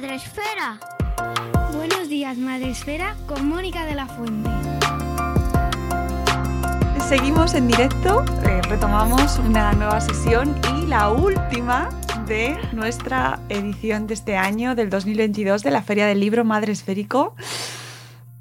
Días, 0.00 0.08
Madre 0.08 0.14
Esfera. 0.14 0.80
Buenos 1.74 2.08
días, 2.08 2.38
Madre 2.38 2.70
Esfera, 2.70 3.16
con 3.26 3.46
Mónica 3.46 3.84
de 3.84 3.94
la 3.94 4.06
Fuente. 4.06 4.48
Seguimos 7.06 7.54
en 7.54 7.68
directo, 7.68 8.24
eh, 8.44 8.62
retomamos 8.62 9.38
una 9.38 9.72
nueva 9.72 10.00
sesión 10.00 10.58
y 10.74 10.86
la 10.86 11.10
última 11.10 11.90
de 12.26 12.56
nuestra 12.72 13.40
edición 13.48 14.06
de 14.06 14.14
este 14.14 14.36
año, 14.36 14.74
del 14.74 14.88
2022, 14.88 15.62
de 15.62 15.70
la 15.70 15.82
Feria 15.82 16.06
del 16.06 16.20
Libro 16.20 16.44
Madre 16.44 16.72
Esférico. 16.72 17.34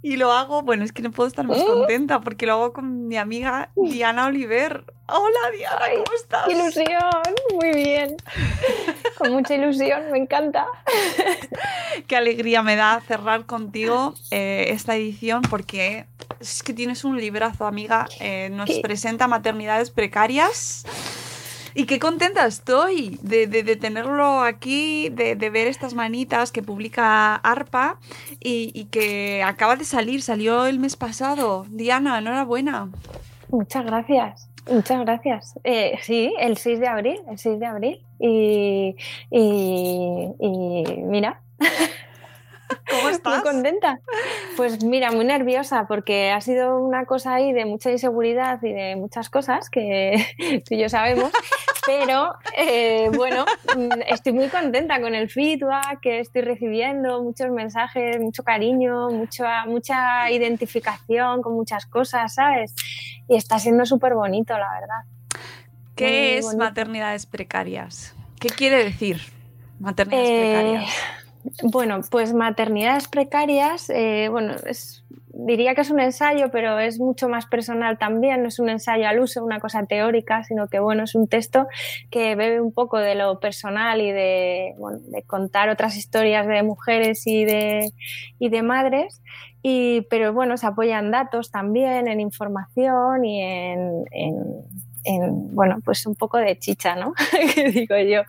Y 0.01 0.15
lo 0.15 0.31
hago, 0.31 0.61
bueno, 0.61 0.85
es 0.85 0.93
que 0.93 1.01
no 1.01 1.11
puedo 1.11 1.27
estar 1.27 1.45
más 1.45 1.61
contenta 1.61 2.21
porque 2.21 2.45
lo 2.45 2.53
hago 2.53 2.73
con 2.73 3.07
mi 3.07 3.17
amiga 3.17 3.71
Diana 3.75 4.27
Oliver. 4.27 4.85
Hola 5.07 5.51
Diana, 5.57 5.85
¿cómo 6.05 6.15
estás? 6.15 6.47
¡Qué 6.47 6.53
ilusión! 6.53 7.35
Muy 7.53 7.71
bien. 7.73 8.15
Con 9.19 9.33
mucha 9.33 9.53
ilusión, 9.53 10.11
me 10.11 10.17
encanta. 10.17 10.65
Qué 12.07 12.15
alegría 12.15 12.63
me 12.63 12.75
da 12.75 13.01
cerrar 13.05 13.45
contigo 13.45 14.13
eh, 14.31 14.67
esta 14.69 14.95
edición 14.95 15.41
porque 15.49 16.05
es 16.39 16.63
que 16.63 16.73
tienes 16.73 17.03
un 17.03 17.17
librazo, 17.17 17.67
amiga. 17.67 18.07
Eh, 18.19 18.49
nos 18.51 18.67
¿Qué? 18.69 18.79
presenta 18.81 19.27
maternidades 19.27 19.91
precarias. 19.91 20.85
Y 21.75 21.85
qué 21.85 21.99
contenta 21.99 22.45
estoy 22.47 23.19
de, 23.21 23.45
de- 23.45 23.61
de 23.63 23.75
tenerlo 23.75 24.41
aquí, 24.41 25.09
de, 25.09 25.35
de 25.35 25.49
ver 25.51 25.67
estas 25.67 25.93
manitas 25.93 26.51
que 26.51 26.63
publica 26.63 27.35
ARPA 27.35 27.99
y, 28.39 28.71
y 28.73 28.85
que 28.85 29.43
acaba 29.43 29.75
de 29.75 29.85
salir, 29.85 30.21
salió 30.23 30.65
el 30.65 30.79
mes 30.79 30.95
pasado. 30.95 31.65
Diana, 31.69 32.17
enhorabuena. 32.17 32.89
Muchas 33.49 33.85
gracias. 33.85 34.48
Muchas 34.67 34.99
gracias. 35.01 35.59
Eh, 35.63 35.97
sí, 36.01 36.33
el 36.39 36.57
6 36.57 36.79
de 36.79 36.87
abril, 36.87 37.19
el 37.29 37.37
6 37.37 37.59
de 37.59 37.65
abril. 37.65 38.05
Y, 38.19 38.95
y, 39.31 40.33
y 40.39 40.83
mira, 41.03 41.41
¿Cómo 42.99 43.03
muy 43.07 43.13
estás? 43.15 43.41
contenta. 43.41 43.99
Pues 44.57 44.83
mira, 44.83 45.11
muy 45.11 45.25
nerviosa 45.25 45.85
porque 45.87 46.31
ha 46.31 46.41
sido 46.41 46.79
una 46.79 47.05
cosa 47.05 47.35
ahí 47.35 47.53
de 47.53 47.65
mucha 47.65 47.91
inseguridad 47.91 48.61
y 48.63 48.73
de 48.73 48.95
muchas 48.95 49.29
cosas 49.29 49.69
que 49.69 50.25
tú 50.67 50.75
y 50.75 50.79
yo 50.79 50.89
sabemos. 50.89 51.31
Pero 51.85 52.33
eh, 52.55 53.09
bueno, 53.15 53.45
mm, 53.75 54.01
estoy 54.09 54.33
muy 54.33 54.47
contenta 54.49 55.01
con 55.01 55.15
el 55.15 55.29
feedback 55.29 55.99
que 56.01 56.19
estoy 56.19 56.41
recibiendo, 56.43 57.23
muchos 57.23 57.49
mensajes, 57.49 58.19
mucho 58.19 58.43
cariño, 58.43 59.09
mucha, 59.09 59.65
mucha 59.65 60.29
identificación 60.29 61.41
con 61.41 61.53
muchas 61.55 61.85
cosas, 61.87 62.35
¿sabes? 62.35 62.75
Y 63.27 63.35
está 63.35 63.57
siendo 63.57 63.85
súper 63.87 64.13
bonito, 64.13 64.53
la 64.57 64.69
verdad. 64.71 65.03
¿Qué 65.95 66.05
Muy 66.05 66.15
es 66.37 66.45
bonito. 66.45 66.63
maternidades 66.63 67.25
precarias? 67.25 68.13
¿Qué 68.39 68.49
quiere 68.49 68.83
decir 68.83 69.21
maternidades 69.79 70.29
Eh, 70.29 70.41
precarias? 70.53 70.93
Bueno, 71.63 72.01
pues 72.11 72.33
maternidades 72.33 73.07
precarias, 73.07 73.89
eh, 73.89 74.27
bueno, 74.29 74.55
es- 74.65 75.03
diría 75.33 75.73
que 75.73 75.81
es 75.81 75.89
un 75.89 75.99
ensayo, 76.01 76.51
pero 76.51 76.79
es 76.79 76.99
mucho 76.99 77.29
más 77.29 77.45
personal 77.45 77.97
también, 77.97 78.41
no 78.41 78.49
es 78.49 78.59
un 78.59 78.67
ensayo 78.69 79.07
al 79.07 79.19
uso, 79.19 79.43
una 79.43 79.59
cosa 79.61 79.85
teórica, 79.85 80.43
sino 80.43 80.67
que 80.67 80.79
bueno, 80.79 81.03
es 81.03 81.15
un 81.15 81.27
texto 81.27 81.67
que 82.11 82.35
bebe 82.35 82.59
un 82.59 82.73
poco 82.73 82.97
de 82.97 83.15
lo 83.15 83.39
personal 83.39 84.01
y 84.01 84.11
de, 84.11 84.73
bueno, 84.77 84.99
de 85.07 85.23
contar 85.23 85.69
otras 85.69 85.95
historias 85.95 86.45
de 86.45 86.61
mujeres 86.63 87.25
y 87.25 87.45
de, 87.45 87.93
y 88.37 88.49
de 88.49 88.61
madres. 88.61 89.21
Y, 89.61 90.01
pero 90.09 90.33
bueno, 90.33 90.57
se 90.57 90.67
apoya 90.67 90.99
en 90.99 91.11
datos 91.11 91.51
también, 91.51 92.07
en 92.09 92.19
información 92.19 93.23
y 93.25 93.41
en, 93.41 94.03
en- 94.11 94.43
en, 95.05 95.55
bueno, 95.55 95.77
pues 95.83 96.05
un 96.05 96.15
poco 96.15 96.37
de 96.37 96.59
chicha, 96.59 96.95
¿no? 96.95 97.13
que 97.55 97.69
digo 97.71 97.97
yo. 97.97 98.21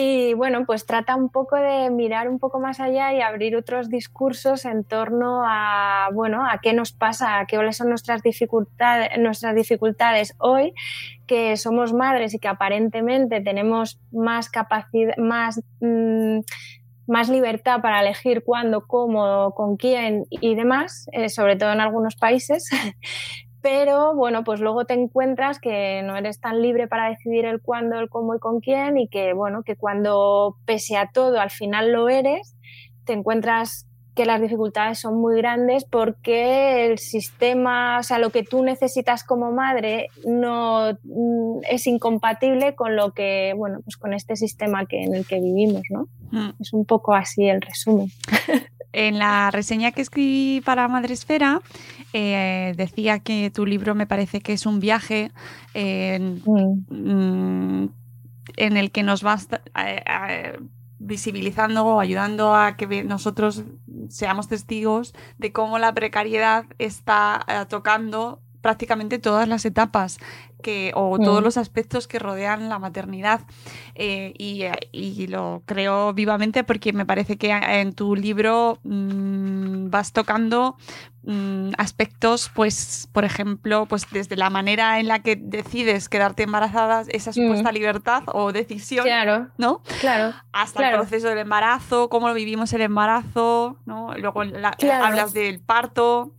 Y 0.00 0.32
bueno, 0.34 0.64
pues 0.64 0.86
trata 0.86 1.16
un 1.16 1.28
poco 1.28 1.56
de 1.56 1.90
mirar 1.90 2.28
un 2.28 2.38
poco 2.38 2.60
más 2.60 2.78
allá 2.78 3.12
y 3.12 3.20
abrir 3.20 3.56
otros 3.56 3.88
discursos 3.88 4.64
en 4.64 4.84
torno 4.84 5.42
a, 5.44 6.08
bueno, 6.14 6.46
a 6.48 6.60
qué 6.62 6.72
nos 6.72 6.92
pasa, 6.92 7.40
a 7.40 7.46
qué 7.46 7.56
cuáles 7.56 7.78
son 7.78 7.88
nuestras 7.88 8.22
dificultades, 8.22 9.18
nuestras 9.18 9.56
dificultades 9.56 10.36
hoy, 10.38 10.72
que 11.26 11.56
somos 11.56 11.92
madres 11.92 12.32
y 12.32 12.38
que 12.38 12.46
aparentemente 12.46 13.40
tenemos 13.40 13.98
más 14.12 14.48
capacidad, 14.48 15.16
más, 15.16 15.60
mm, 15.80 16.42
más 17.08 17.28
libertad 17.28 17.80
para 17.82 18.00
elegir 18.00 18.44
cuándo, 18.44 18.86
cómo, 18.86 19.52
con 19.56 19.76
quién 19.76 20.26
y 20.30 20.54
demás, 20.54 21.08
eh, 21.10 21.28
sobre 21.28 21.56
todo 21.56 21.72
en 21.72 21.80
algunos 21.80 22.14
países. 22.14 22.70
Pero 23.60 24.14
bueno, 24.14 24.44
pues 24.44 24.60
luego 24.60 24.84
te 24.84 24.94
encuentras 24.94 25.58
que 25.58 26.02
no 26.04 26.16
eres 26.16 26.40
tan 26.40 26.62
libre 26.62 26.86
para 26.86 27.08
decidir 27.08 27.44
el 27.44 27.60
cuándo, 27.60 27.98
el 27.98 28.08
cómo 28.08 28.34
y 28.36 28.38
con 28.38 28.60
quién 28.60 28.98
y 28.98 29.08
que 29.08 29.32
bueno, 29.32 29.62
que 29.64 29.74
cuando 29.76 30.56
pese 30.64 30.96
a 30.96 31.10
todo 31.12 31.40
al 31.40 31.50
final 31.50 31.92
lo 31.92 32.08
eres, 32.08 32.56
te 33.04 33.14
encuentras 33.14 33.87
que 34.18 34.26
las 34.26 34.40
dificultades 34.40 34.98
son 34.98 35.20
muy 35.20 35.36
grandes 35.36 35.84
porque 35.84 36.86
el 36.86 36.98
sistema, 36.98 38.00
o 38.00 38.02
sea, 38.02 38.18
lo 38.18 38.30
que 38.30 38.42
tú 38.42 38.64
necesitas 38.64 39.22
como 39.22 39.52
madre 39.52 40.08
no 40.26 40.98
mm, 41.04 41.60
es 41.70 41.86
incompatible 41.86 42.74
con 42.74 42.96
lo 42.96 43.12
que, 43.12 43.54
bueno, 43.56 43.78
pues 43.84 43.96
con 43.96 44.12
este 44.12 44.34
sistema 44.34 44.86
que, 44.86 45.04
en 45.04 45.14
el 45.14 45.24
que 45.24 45.38
vivimos, 45.38 45.82
¿no? 45.90 46.08
Mm. 46.32 46.50
Es 46.58 46.72
un 46.72 46.84
poco 46.84 47.14
así 47.14 47.48
el 47.48 47.60
resumen. 47.60 48.10
En 48.94 49.18
la 49.18 49.50
reseña 49.50 49.92
que 49.92 50.00
escribí 50.00 50.62
para 50.64 50.88
Madresfera 50.88 51.60
eh, 52.14 52.72
decía 52.74 53.18
que 53.18 53.50
tu 53.54 53.66
libro 53.66 53.94
me 53.94 54.06
parece 54.06 54.40
que 54.40 54.54
es 54.54 54.64
un 54.64 54.80
viaje 54.80 55.30
en, 55.74 56.42
Mm. 56.44 56.86
mm, 56.88 57.90
en 58.56 58.76
el 58.78 58.90
que 58.90 59.02
nos 59.02 59.22
vas 59.22 59.46
eh, 59.52 60.02
eh, 60.06 60.58
visibilizando 60.98 61.84
o 61.84 62.00
ayudando 62.00 62.54
a 62.54 62.76
que 62.76 63.04
nosotros 63.04 63.64
seamos 64.08 64.48
testigos 64.48 65.14
de 65.38 65.52
cómo 65.52 65.78
la 65.78 65.94
precariedad 65.94 66.64
está 66.78 67.44
eh, 67.46 67.64
tocando 67.68 68.42
prácticamente 68.60 69.18
todas 69.18 69.48
las 69.48 69.64
etapas 69.64 70.18
que, 70.62 70.92
o 70.94 71.18
todos 71.18 71.40
mm. 71.40 71.44
los 71.44 71.56
aspectos 71.56 72.08
que 72.08 72.18
rodean 72.18 72.68
la 72.68 72.78
maternidad. 72.78 73.40
Eh, 73.94 74.34
y, 74.38 75.26
lo 75.28 75.62
creo 75.66 76.14
vivamente 76.14 76.64
porque 76.64 76.92
me 76.92 77.04
parece 77.04 77.36
que 77.36 77.50
en 77.50 77.92
tu 77.92 78.16
libro 78.16 78.78
mm, 78.82 79.90
vas 79.90 80.12
tocando 80.12 80.76
mm, 81.24 81.72
aspectos, 81.76 82.50
pues, 82.54 83.08
por 83.12 83.24
ejemplo, 83.24 83.86
pues 83.86 84.06
desde 84.10 84.36
la 84.36 84.48
manera 84.48 85.00
en 85.00 85.08
la 85.08 85.20
que 85.20 85.36
decides 85.36 86.08
quedarte 86.08 86.44
embarazada, 86.44 87.04
esa 87.08 87.32
supuesta 87.32 87.72
libertad 87.72 88.22
o 88.26 88.52
decisión, 88.52 89.04
claro, 89.04 89.48
¿no? 89.58 89.82
Claro. 90.00 90.34
Hasta 90.52 90.88
el 90.88 90.96
proceso 90.96 91.28
del 91.28 91.38
embarazo, 91.38 92.08
cómo 92.08 92.28
lo 92.28 92.34
vivimos 92.34 92.72
el 92.72 92.80
embarazo, 92.80 93.76
¿no? 93.84 94.14
Luego 94.16 94.42
hablas 94.42 95.32
del 95.34 95.60
parto. 95.60 96.32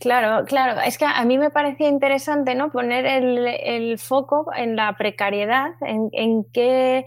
Claro, 0.00 0.46
claro. 0.46 0.80
Es 0.80 0.96
que 0.98 1.04
a 1.04 1.24
mí 1.24 1.38
me 1.38 1.50
parecía 1.50 1.88
interesante 1.88 2.54
¿no? 2.54 2.72
poner 2.72 3.06
el, 3.06 3.98
foco 3.98 4.50
en 4.56 4.74
la 4.74 4.96
precariedad, 4.96 5.72
en, 5.82 6.08
en 6.12 6.44
qué 6.44 7.04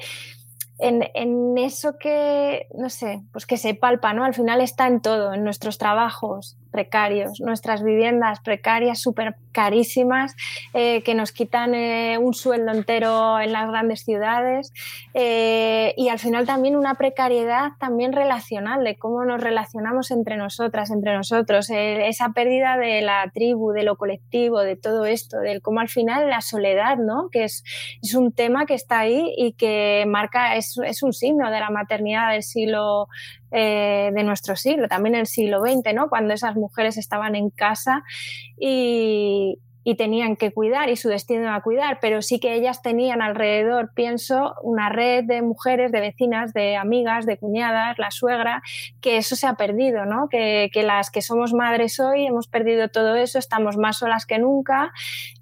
en, 0.77 1.57
eso 1.57 1.97
que, 1.97 2.67
no 2.77 2.89
sé, 2.89 3.23
pues 3.31 3.45
que 3.45 3.57
se 3.57 3.73
palpa, 3.73 4.13
¿no? 4.13 4.25
Al 4.25 4.33
final 4.33 4.61
está 4.61 4.87
en 4.87 5.01
todo, 5.01 5.33
en 5.33 5.43
nuestros 5.43 5.77
trabajos 5.77 6.57
precarios, 6.73 7.39
nuestras 7.39 7.81
viviendas 7.81 8.41
precarias, 8.41 8.99
súper 8.99 9.35
carísimas, 9.53 10.35
eh, 10.73 11.01
que 11.03 11.15
nos 11.15 11.31
quitan 11.31 11.73
eh, 11.73 12.17
un 12.17 12.33
sueldo 12.33 12.71
entero 12.73 13.39
en 13.39 13.53
las 13.53 13.69
grandes 13.69 14.03
ciudades 14.03 14.73
eh, 15.13 15.93
y 15.95 16.09
al 16.09 16.19
final 16.19 16.45
también 16.45 16.75
una 16.75 16.95
precariedad 16.95 17.71
también 17.79 18.11
relacional, 18.11 18.83
de 18.83 18.97
cómo 18.97 19.23
nos 19.23 19.39
relacionamos 19.39 20.11
entre 20.11 20.35
nosotras, 20.35 20.91
entre 20.91 21.15
nosotros, 21.15 21.69
esa 21.69 22.29
pérdida 22.33 22.75
de 22.77 23.01
la 23.01 23.31
tribu, 23.33 23.71
de 23.71 23.83
lo 23.83 23.95
colectivo, 23.95 24.59
de 24.59 24.75
todo 24.75 25.05
esto, 25.05 25.39
del 25.39 25.61
cómo 25.61 25.79
al 25.79 25.89
final 25.89 26.29
la 26.29 26.41
soledad, 26.41 26.97
¿no? 26.97 27.29
Que 27.31 27.45
es, 27.45 27.63
un 28.13 28.33
tema 28.33 28.65
que 28.65 28.73
está 28.73 28.99
ahí 28.99 29.33
y 29.37 29.53
que 29.53 30.03
marca, 30.07 30.55
es 30.55 30.73
es, 30.81 31.03
un 31.03 31.13
signo 31.13 31.51
de 31.51 31.59
la 31.59 31.69
maternidad 31.69 32.31
del 32.31 32.43
siglo, 32.43 33.07
eh, 33.53 34.11
de 34.13 34.23
nuestro 34.23 34.55
siglo, 34.55 34.87
también 34.87 35.15
el 35.15 35.27
siglo 35.27 35.59
XX, 35.61 35.93
¿no? 35.93 36.09
Cuando 36.09 36.33
esas 36.33 36.55
mujeres 36.55 36.97
estaban 36.97 37.35
en 37.35 37.51
casa 37.51 38.03
y, 38.59 39.59
y 39.83 39.95
tenían 39.95 40.35
que 40.35 40.51
cuidar 40.51 40.89
y 40.89 40.95
su 40.95 41.09
destino 41.09 41.41
era 41.41 41.61
cuidar, 41.61 41.99
pero 42.01 42.21
sí 42.21 42.39
que 42.39 42.53
ellas 42.53 42.81
tenían 42.81 43.21
alrededor, 43.21 43.91
pienso, 43.93 44.55
una 44.61 44.89
red 44.89 45.25
de 45.25 45.41
mujeres, 45.41 45.91
de 45.91 45.99
vecinas, 45.99 46.53
de 46.53 46.77
amigas, 46.77 47.25
de 47.25 47.37
cuñadas, 47.37 47.99
la 47.99 48.11
suegra, 48.11 48.61
que 49.01 49.17
eso 49.17 49.35
se 49.35 49.47
ha 49.47 49.55
perdido, 49.55 50.05
¿no? 50.05 50.29
Que, 50.29 50.69
que 50.73 50.83
las 50.83 51.11
que 51.11 51.21
somos 51.21 51.53
madres 51.53 51.99
hoy 51.99 52.25
hemos 52.25 52.47
perdido 52.47 52.87
todo 52.87 53.15
eso, 53.15 53.39
estamos 53.39 53.77
más 53.77 53.97
solas 53.97 54.25
que 54.25 54.39
nunca, 54.39 54.93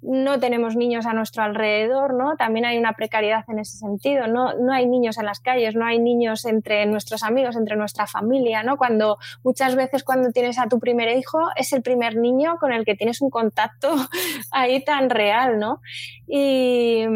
no 0.02 0.40
tenemos 0.40 0.76
niños 0.76 1.06
a 1.06 1.12
nuestro 1.12 1.42
alrededor, 1.42 2.14
¿no? 2.14 2.36
También 2.36 2.64
hay 2.64 2.78
una 2.78 2.94
precariedad 2.94 3.44
en 3.48 3.60
ese 3.60 3.76
sentido, 3.78 4.26
no, 4.26 4.54
no 4.54 4.72
hay 4.72 4.86
niños 4.86 5.18
en 5.18 5.26
las 5.26 5.40
calles, 5.40 5.74
no 5.74 5.86
hay 5.86 5.98
niños 5.98 6.44
entre 6.44 6.84
nuestros 6.86 7.22
amigos, 7.22 7.56
entre 7.56 7.76
nuestra 7.76 8.06
familia, 8.06 8.62
¿no? 8.62 8.76
Cuando 8.76 9.18
muchas 9.44 9.76
veces 9.76 10.04
cuando 10.04 10.30
tienes 10.30 10.58
a 10.58 10.68
tu 10.68 10.78
primer 10.78 11.16
hijo 11.16 11.38
es 11.56 11.72
el 11.72 11.82
primer 11.82 12.16
niño 12.16 12.56
con 12.58 12.72
el 12.72 12.84
que 12.84 12.94
tienes 12.94 13.20
un 13.20 13.30
contacto 13.30 13.94
ahí 14.50 14.82
tan 14.84 15.10
real, 15.10 15.58
¿no? 15.58 15.80
Y, 16.26 17.06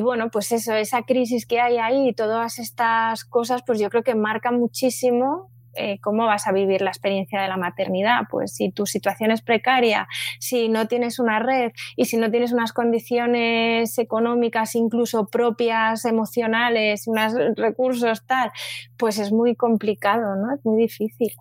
bueno, 0.00 0.30
pues 0.30 0.52
eso, 0.52 0.74
esa 0.74 1.02
crisis 1.02 1.46
que 1.46 1.60
hay 1.60 1.78
ahí 1.78 2.08
y 2.08 2.14
todas 2.14 2.58
estas 2.58 3.24
cosas, 3.24 3.62
pues 3.66 3.78
yo 3.78 3.90
creo 3.90 4.02
que 4.02 4.14
marcan 4.14 4.58
muchísimo 4.58 5.50
eh, 5.76 6.00
cómo 6.00 6.26
vas 6.26 6.48
a 6.48 6.52
vivir 6.52 6.82
la 6.82 6.90
experiencia 6.90 7.40
de 7.40 7.48
la 7.48 7.56
maternidad. 7.56 8.22
Pues 8.28 8.54
si 8.54 8.72
tu 8.72 8.86
situación 8.86 9.30
es 9.30 9.40
precaria, 9.40 10.08
si 10.40 10.68
no 10.68 10.88
tienes 10.88 11.18
una 11.18 11.38
red 11.38 11.72
y 11.96 12.06
si 12.06 12.16
no 12.16 12.30
tienes 12.30 12.52
unas 12.52 12.72
condiciones 12.72 13.96
económicas, 13.98 14.74
incluso 14.74 15.28
propias, 15.28 16.04
emocionales, 16.04 17.06
unos 17.06 17.34
recursos 17.56 18.26
tal, 18.26 18.50
pues 18.98 19.18
es 19.18 19.32
muy 19.32 19.54
complicado, 19.54 20.34
¿no? 20.36 20.54
Es 20.54 20.64
muy 20.64 20.82
difícil. 20.82 21.32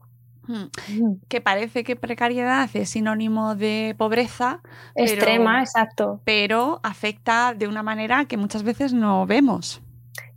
Que 1.28 1.42
parece 1.42 1.84
que 1.84 1.96
precariedad 1.96 2.70
es 2.74 2.90
sinónimo 2.90 3.56
de 3.56 3.96
pobreza. 3.98 4.62
Extrema, 4.96 5.62
exacto. 5.62 6.22
Pero 6.24 6.80
afecta 6.84 7.54
de 7.54 7.68
una 7.68 7.84
manera 7.84 8.26
que 8.26 8.38
muchas 8.38 8.64
veces 8.64 8.94
no 8.94 9.26
vemos. 9.26 9.82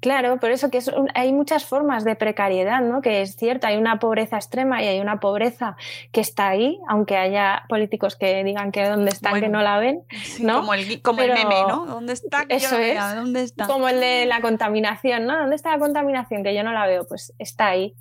Claro, 0.02 0.40
por 0.40 0.50
eso 0.50 0.68
que 0.68 0.80
hay 1.14 1.32
muchas 1.32 1.64
formas 1.64 2.04
de 2.04 2.16
precariedad, 2.16 2.80
¿no? 2.80 3.02
Que 3.02 3.22
es 3.22 3.36
cierto, 3.36 3.68
hay 3.68 3.76
una 3.76 4.00
pobreza 4.00 4.34
extrema 4.34 4.82
y 4.82 4.88
hay 4.88 4.98
una 4.98 5.20
pobreza 5.20 5.76
que 6.10 6.20
está 6.20 6.48
ahí, 6.48 6.80
aunque 6.88 7.16
haya 7.16 7.62
políticos 7.68 8.16
que 8.16 8.42
digan 8.42 8.72
que 8.72 8.84
dónde 8.84 9.10
están, 9.12 9.38
que 9.38 9.48
no 9.48 9.62
la 9.62 9.78
ven, 9.78 10.02
¿no? 10.40 10.56
Como 10.56 10.74
el, 10.74 11.02
como 11.02 11.22
el 11.22 11.32
meme, 11.32 11.54
¿no? 11.68 11.86
¿Dónde 11.86 12.14
está? 12.14 12.44
eso 12.48 12.76
es. 12.78 12.98
¿Dónde 13.14 13.44
está? 13.44 13.68
Como 13.68 13.88
el 13.88 14.00
de 14.00 14.26
la 14.26 14.40
contaminación, 14.40 15.24
¿no? 15.24 15.38
¿Dónde 15.38 15.54
está 15.54 15.70
la 15.70 15.78
contaminación? 15.78 16.42
Que 16.42 16.52
yo 16.52 16.64
no 16.64 16.72
la 16.72 16.84
veo, 16.88 17.06
pues 17.06 17.32
está 17.38 17.68
ahí 17.68 17.94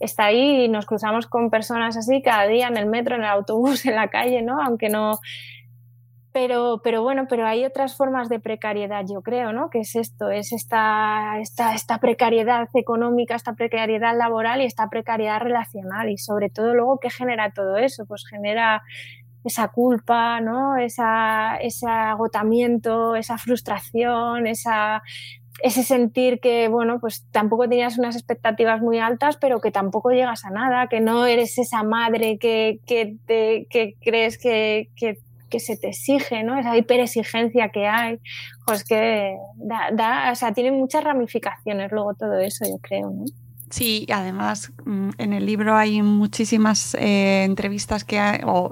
está 0.00 0.26
ahí 0.26 0.64
y 0.64 0.68
nos 0.68 0.86
cruzamos 0.86 1.26
con 1.26 1.50
personas 1.50 1.96
así 1.96 2.22
cada 2.22 2.46
día 2.46 2.68
en 2.68 2.76
el 2.76 2.86
metro, 2.86 3.14
en 3.14 3.22
el 3.22 3.28
autobús, 3.28 3.84
en 3.86 3.94
la 3.94 4.08
calle, 4.08 4.42
¿no? 4.42 4.62
Aunque 4.62 4.88
no... 4.88 5.18
Pero, 6.32 6.82
pero 6.84 7.02
bueno, 7.02 7.24
pero 7.30 7.46
hay 7.46 7.64
otras 7.64 7.96
formas 7.96 8.28
de 8.28 8.38
precariedad, 8.38 9.06
yo 9.10 9.22
creo, 9.22 9.54
¿no? 9.54 9.70
Que 9.70 9.80
es 9.80 9.96
esto, 9.96 10.30
es 10.30 10.52
esta, 10.52 11.38
esta, 11.40 11.74
esta 11.74 11.98
precariedad 11.98 12.68
económica, 12.74 13.34
esta 13.34 13.54
precariedad 13.54 14.14
laboral 14.14 14.60
y 14.60 14.66
esta 14.66 14.90
precariedad 14.90 15.40
relacional. 15.40 16.10
Y 16.10 16.18
sobre 16.18 16.50
todo 16.50 16.74
luego, 16.74 16.98
¿qué 17.00 17.08
genera 17.08 17.52
todo 17.52 17.78
eso? 17.78 18.04
Pues 18.04 18.26
genera 18.28 18.82
esa 19.46 19.68
culpa, 19.68 20.40
¿no? 20.40 20.76
Esa, 20.76 21.56
ese 21.56 21.86
agotamiento, 21.86 23.16
esa 23.16 23.38
frustración, 23.38 24.46
esa, 24.46 25.02
ese 25.62 25.82
sentir 25.82 26.40
que, 26.40 26.68
bueno, 26.68 26.98
pues 27.00 27.26
tampoco 27.30 27.68
tenías 27.68 27.98
unas 27.98 28.16
expectativas 28.16 28.80
muy 28.80 28.98
altas, 28.98 29.36
pero 29.36 29.60
que 29.60 29.70
tampoco 29.70 30.10
llegas 30.10 30.44
a 30.44 30.50
nada, 30.50 30.88
que 30.88 31.00
no 31.00 31.26
eres 31.26 31.58
esa 31.58 31.82
madre 31.82 32.38
que, 32.38 32.80
que, 32.86 33.16
te, 33.26 33.66
que 33.70 33.94
crees 34.02 34.38
que, 34.38 34.90
que, 34.96 35.18
que, 35.48 35.60
se 35.60 35.76
te 35.76 35.88
exige, 35.88 36.42
¿no? 36.42 36.58
Esa 36.58 36.76
hiperexigencia 36.76 37.70
que 37.70 37.86
hay, 37.86 38.18
pues 38.66 38.84
que 38.84 39.34
da, 39.56 39.90
da, 39.92 40.32
o 40.32 40.34
sea, 40.34 40.52
tiene 40.52 40.72
muchas 40.72 41.04
ramificaciones 41.04 41.90
luego 41.90 42.14
todo 42.14 42.38
eso, 42.38 42.64
yo 42.64 42.78
creo, 42.82 43.10
¿no? 43.10 43.24
Sí, 43.68 44.06
además 44.12 44.72
mm, 44.84 45.10
en 45.18 45.32
el 45.32 45.44
libro 45.44 45.76
hay 45.76 46.00
muchísimas 46.00 46.94
eh, 46.94 47.42
entrevistas 47.42 48.04
que 48.04 48.16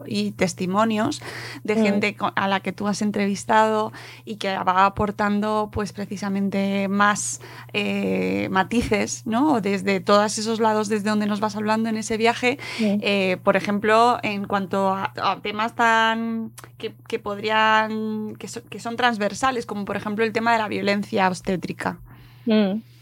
y 0.07 0.31
testimonios 0.33 1.21
de 1.65 1.75
mm. 1.75 1.83
gente 1.83 2.17
a 2.37 2.49
la 2.49 2.61
que 2.61 2.73
tú 2.73 2.87
has 2.87 3.03
entrevistado 3.03 3.93
y 4.25 4.37
que 4.37 4.57
va 4.57 4.87
aportando 4.87 5.69
pues 5.73 5.93
precisamente 5.93 6.87
más 6.87 7.41
eh, 7.73 8.49
matices, 8.53 9.27
¿no? 9.27 9.61
Desde 9.61 9.99
todos 9.99 10.39
esos 10.39 10.61
lados 10.61 10.89
desde 10.89 11.11
donde 11.11 11.27
nos 11.27 11.41
vas 11.41 11.57
hablando 11.57 11.89
en 11.89 11.97
ese 11.97 12.17
viaje. 12.17 12.59
Eh, 12.79 13.39
por 13.43 13.57
ejemplo, 13.57 14.19
en 14.23 14.47
cuanto 14.47 14.91
a, 14.91 15.41
temas 15.43 15.75
tan 15.75 16.53
que, 16.79 17.19
podrían, 17.19 18.37
que, 18.37 18.49
que, 18.69 18.79
son 18.79 18.97
transversales, 18.97 19.67
como 19.67 19.85
por 19.85 19.97
ejemplo 19.97 20.25
el 20.25 20.33
tema 20.33 20.53
de 20.53 20.59
la 20.59 20.69
violencia 20.69 21.27
obstétrica. 21.27 21.99
Mm. 22.47 22.94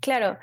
Claro, 0.00 0.38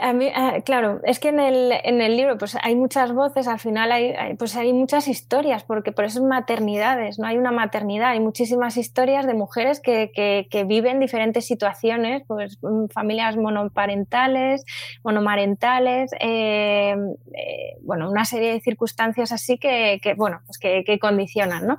ah, 0.00 0.54
claro, 0.64 1.00
es 1.04 1.18
que 1.18 1.28
en 1.28 1.40
el, 1.40 1.72
en 1.84 2.00
el, 2.00 2.16
libro 2.16 2.38
pues 2.38 2.56
hay 2.62 2.74
muchas 2.74 3.12
voces, 3.12 3.46
al 3.46 3.58
final 3.58 3.92
hay, 3.92 4.14
pues 4.38 4.56
hay 4.56 4.72
muchas 4.72 5.08
historias, 5.08 5.64
porque 5.64 5.92
por 5.92 6.04
eso 6.04 6.20
es 6.20 6.24
maternidades, 6.24 7.18
no 7.18 7.26
hay 7.26 7.36
una 7.36 7.52
maternidad, 7.52 8.10
hay 8.10 8.20
muchísimas 8.20 8.76
historias 8.76 9.26
de 9.26 9.34
mujeres 9.34 9.80
que, 9.80 10.10
que, 10.14 10.64
viven 10.64 11.00
diferentes 11.00 11.46
situaciones, 11.46 12.22
pues 12.26 12.58
mm, 12.62 12.86
familias 12.86 13.36
monoparentales, 13.36 14.64
monomarentales, 15.04 16.10
eh, 16.20 16.96
eh, 17.34 17.76
bueno, 17.82 18.10
una 18.10 18.24
serie 18.24 18.52
de 18.52 18.60
circunstancias 18.60 19.32
así 19.32 19.58
que, 19.58 20.00
bueno, 20.16 20.40
pues 20.46 20.58
que, 20.58 20.84
que 20.84 20.98
condicionan, 20.98 21.66
¿no? 21.66 21.78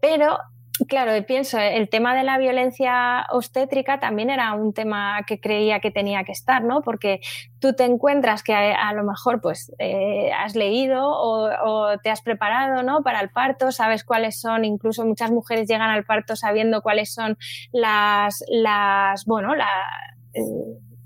Pero 0.00 0.38
Claro, 0.88 1.12
pienso, 1.26 1.58
el 1.58 1.88
tema 1.88 2.14
de 2.14 2.22
la 2.22 2.38
violencia 2.38 3.26
obstétrica 3.30 3.98
también 3.98 4.30
era 4.30 4.54
un 4.54 4.72
tema 4.72 5.24
que 5.26 5.40
creía 5.40 5.80
que 5.80 5.90
tenía 5.90 6.24
que 6.24 6.32
estar, 6.32 6.62
¿no? 6.62 6.80
Porque 6.82 7.20
tú 7.58 7.74
te 7.74 7.84
encuentras 7.84 8.42
que 8.42 8.54
a, 8.54 8.92
lo 8.94 9.04
mejor 9.04 9.40
pues 9.40 9.72
eh, 9.78 10.30
has 10.32 10.54
leído 10.54 11.02
o, 11.04 11.98
te 12.02 12.10
has 12.10 12.22
preparado, 12.22 12.82
¿no? 12.82 13.02
Para 13.02 13.20
el 13.20 13.30
parto, 13.30 13.72
sabes 13.72 14.04
cuáles 14.04 14.40
son, 14.40 14.64
incluso 14.64 15.04
muchas 15.04 15.30
mujeres 15.30 15.68
llegan 15.68 15.90
al 15.90 16.04
parto 16.04 16.36
sabiendo 16.36 16.82
cuáles 16.82 17.12
son 17.12 17.36
las, 17.72 18.42
las 18.48 19.24
bueno, 19.26 19.54
la, 19.54 19.68
eh, 20.34 20.42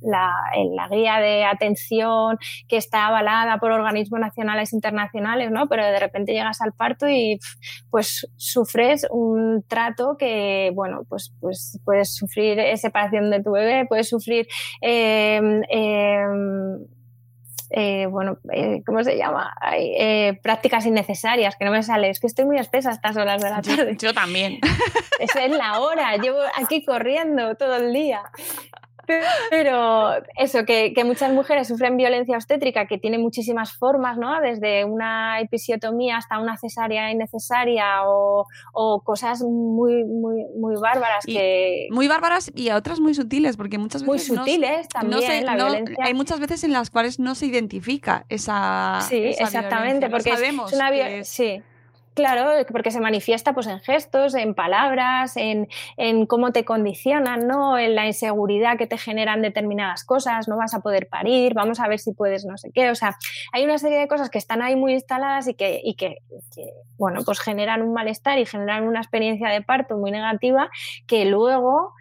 la, 0.05 0.33
la, 0.75 0.89
guía 0.89 1.19
de 1.19 1.45
atención 1.45 2.39
que 2.69 2.77
está 2.77 3.07
avalada 3.07 3.59
por 3.59 3.73
organismos 3.73 4.21
nacionales 4.21 4.73
e 4.73 4.77
internacionales, 4.77 5.51
¿no? 5.51 5.69
Pero 5.69 5.85
de 5.85 5.99
repente 5.99 6.33
llegas 6.33 6.61
al 6.61 6.73
parto 6.73 7.09
y 7.09 7.39
pues 7.91 8.29
sufres 8.37 9.07
un 9.11 9.65
trato 9.67 10.17
que, 10.19 10.71
bueno, 10.75 11.03
pues, 11.09 11.35
pues 11.41 11.81
puedes 11.85 12.15
sufrir 12.15 12.61
separación 12.77 13.31
de 13.31 13.43
tu 13.43 13.53
bebé, 13.53 13.87
puedes 13.87 14.09
sufrir 14.09 14.47
em, 14.81 15.63
em, 15.69 16.87
eh, 17.77 18.07
bueno, 18.07 18.39
eh, 18.53 18.83
¿cómo 18.87 19.03
se 19.03 19.17
llama? 19.17 19.53
Eh, 19.77 20.39
prácticas 20.43 20.87
innecesarias, 20.87 21.57
que 21.57 21.65
no 21.65 21.73
me 21.73 21.83
sale. 21.83 22.09
Es 22.09 22.21
que 22.21 22.29
estoy 22.29 22.45
muy 22.45 22.57
espesa 22.57 22.91
a 22.91 22.93
estas 22.93 23.17
horas 23.17 23.43
de 23.43 23.51
la 23.51 23.63
tarde. 23.63 23.97
Yo, 23.99 24.15
también. 24.15 24.61
Esa 25.19 25.45
es 25.45 25.51
la 25.51 25.81
hora. 25.81 26.17
Llevo 26.17 26.39
aquí 26.57 26.85
corriendo 26.85 27.57
todo 27.57 27.75
el 27.77 27.93
día. 27.93 28.23
Pero 29.51 30.13
eso, 30.37 30.65
que, 30.65 30.93
muchas 31.05 31.33
mujeres 31.33 31.69
sufren 31.69 31.97
violencia 31.97 32.37
obstétrica, 32.37 32.87
que 32.87 32.99
tiene 32.99 33.19
muchísimas 33.19 33.73
formas, 33.73 34.17
¿no? 34.17 34.41
Desde 34.41 34.85
una 34.85 35.41
episiotomía 35.41 36.17
hasta 36.17 36.39
una 36.39 36.57
cesárea 36.57 37.11
innecesaria 37.11 38.03
o, 38.05 38.47
cosas 39.05 39.43
muy, 39.43 40.05
muy, 40.05 40.45
muy 40.57 40.75
bárbaras. 40.81 41.25
que... 41.25 41.89
Muy 41.91 42.09
bárbaras 42.09 42.51
y 42.55 42.69
a 42.71 42.77
otras 42.77 43.01
muy 43.01 43.15
sutiles, 43.15 43.57
porque 43.57 43.79
muchas 43.79 44.03
veces. 44.03 44.31
Muy 44.31 44.39
sutiles 44.39 44.89
también. 44.89 45.45
la 45.45 45.55
violencia. 45.57 45.97
Hay 46.03 46.15
muchas 46.15 46.41
veces 46.41 46.65
en 46.65 46.73
las 46.73 46.91
cuales 46.91 47.19
no 47.19 47.35
se 47.35 47.47
identifica 47.47 48.25
esa. 48.29 49.01
Sí, 49.09 49.17
exactamente, 49.39 50.09
porque 50.09 50.31
sabemos 50.31 50.73
es 50.73 50.79
una 50.79 51.25
Sí 51.25 51.63
Claro, 52.15 52.65
porque 52.71 52.93
se 52.93 53.01
manifiesta 53.01 53.55
pues, 53.55 53.67
en 53.67 53.81
gestos, 53.81 54.37
en 54.37 54.55
palabras, 54.55 55.37
en, 55.37 55.67
cómo 56.27 56.53
te 56.53 56.65
condicionan, 56.65 57.49
¿no? 57.49 57.77
En 57.77 57.97
la 57.97 58.07
inseguridad 58.07 58.79
que 58.79 58.87
te 58.87 58.99
generan 58.99 59.43
determinadas 59.43 60.05
cosas, 60.05 60.47
no 60.47 60.57
vas 60.57 60.75
a 60.75 60.81
poder 60.81 61.09
parir, 61.09 61.55
vamos 61.55 61.81
a 61.81 61.89
ver 61.89 61.99
si 61.99 62.13
puedes 62.13 62.45
no 62.45 62.57
sé 62.57 62.71
qué. 62.73 62.91
O 62.91 62.95
sea, 62.95 63.17
hay 63.53 63.65
una 63.65 63.79
serie 63.79 63.99
de 63.99 64.07
cosas 64.07 64.31
que 64.31 64.39
están 64.39 64.63
ahí 64.63 64.77
muy 64.77 64.93
instaladas 64.93 65.49
y 65.49 65.55
que, 65.55 65.81
y 65.83 65.95
que, 65.97 66.19
bueno, 66.99 67.23
pues 67.25 67.41
generan 67.41 67.83
un 67.83 67.93
malestar 67.93 68.39
y 68.39 68.47
generan 68.47 68.85
una 68.85 69.01
experiencia 69.01 69.49
de 69.49 69.63
parto 69.63 69.97
muy 69.97 70.13
negativa 70.13 70.71
que 71.09 71.25
luego 71.25 71.95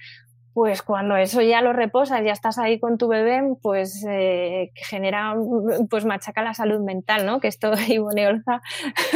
pues 0.53 0.83
cuando 0.83 1.15
eso 1.15 1.41
ya 1.41 1.61
lo 1.61 1.73
reposas, 1.73 2.23
ya 2.23 2.31
estás 2.31 2.59
ahí 2.59 2.79
con 2.79 2.97
tu 2.99 3.07
bebé, 3.07 3.41
pues 3.61 4.05
eh, 4.07 4.71
genera, 4.75 5.35
pues 5.89 6.05
machaca 6.05 6.43
la 6.43 6.53
salud 6.53 6.79
mental, 6.79 7.25
¿no? 7.25 7.39
Que 7.39 7.47
esto 7.47 7.73
Ivone 7.87 8.27
Olza 8.27 8.61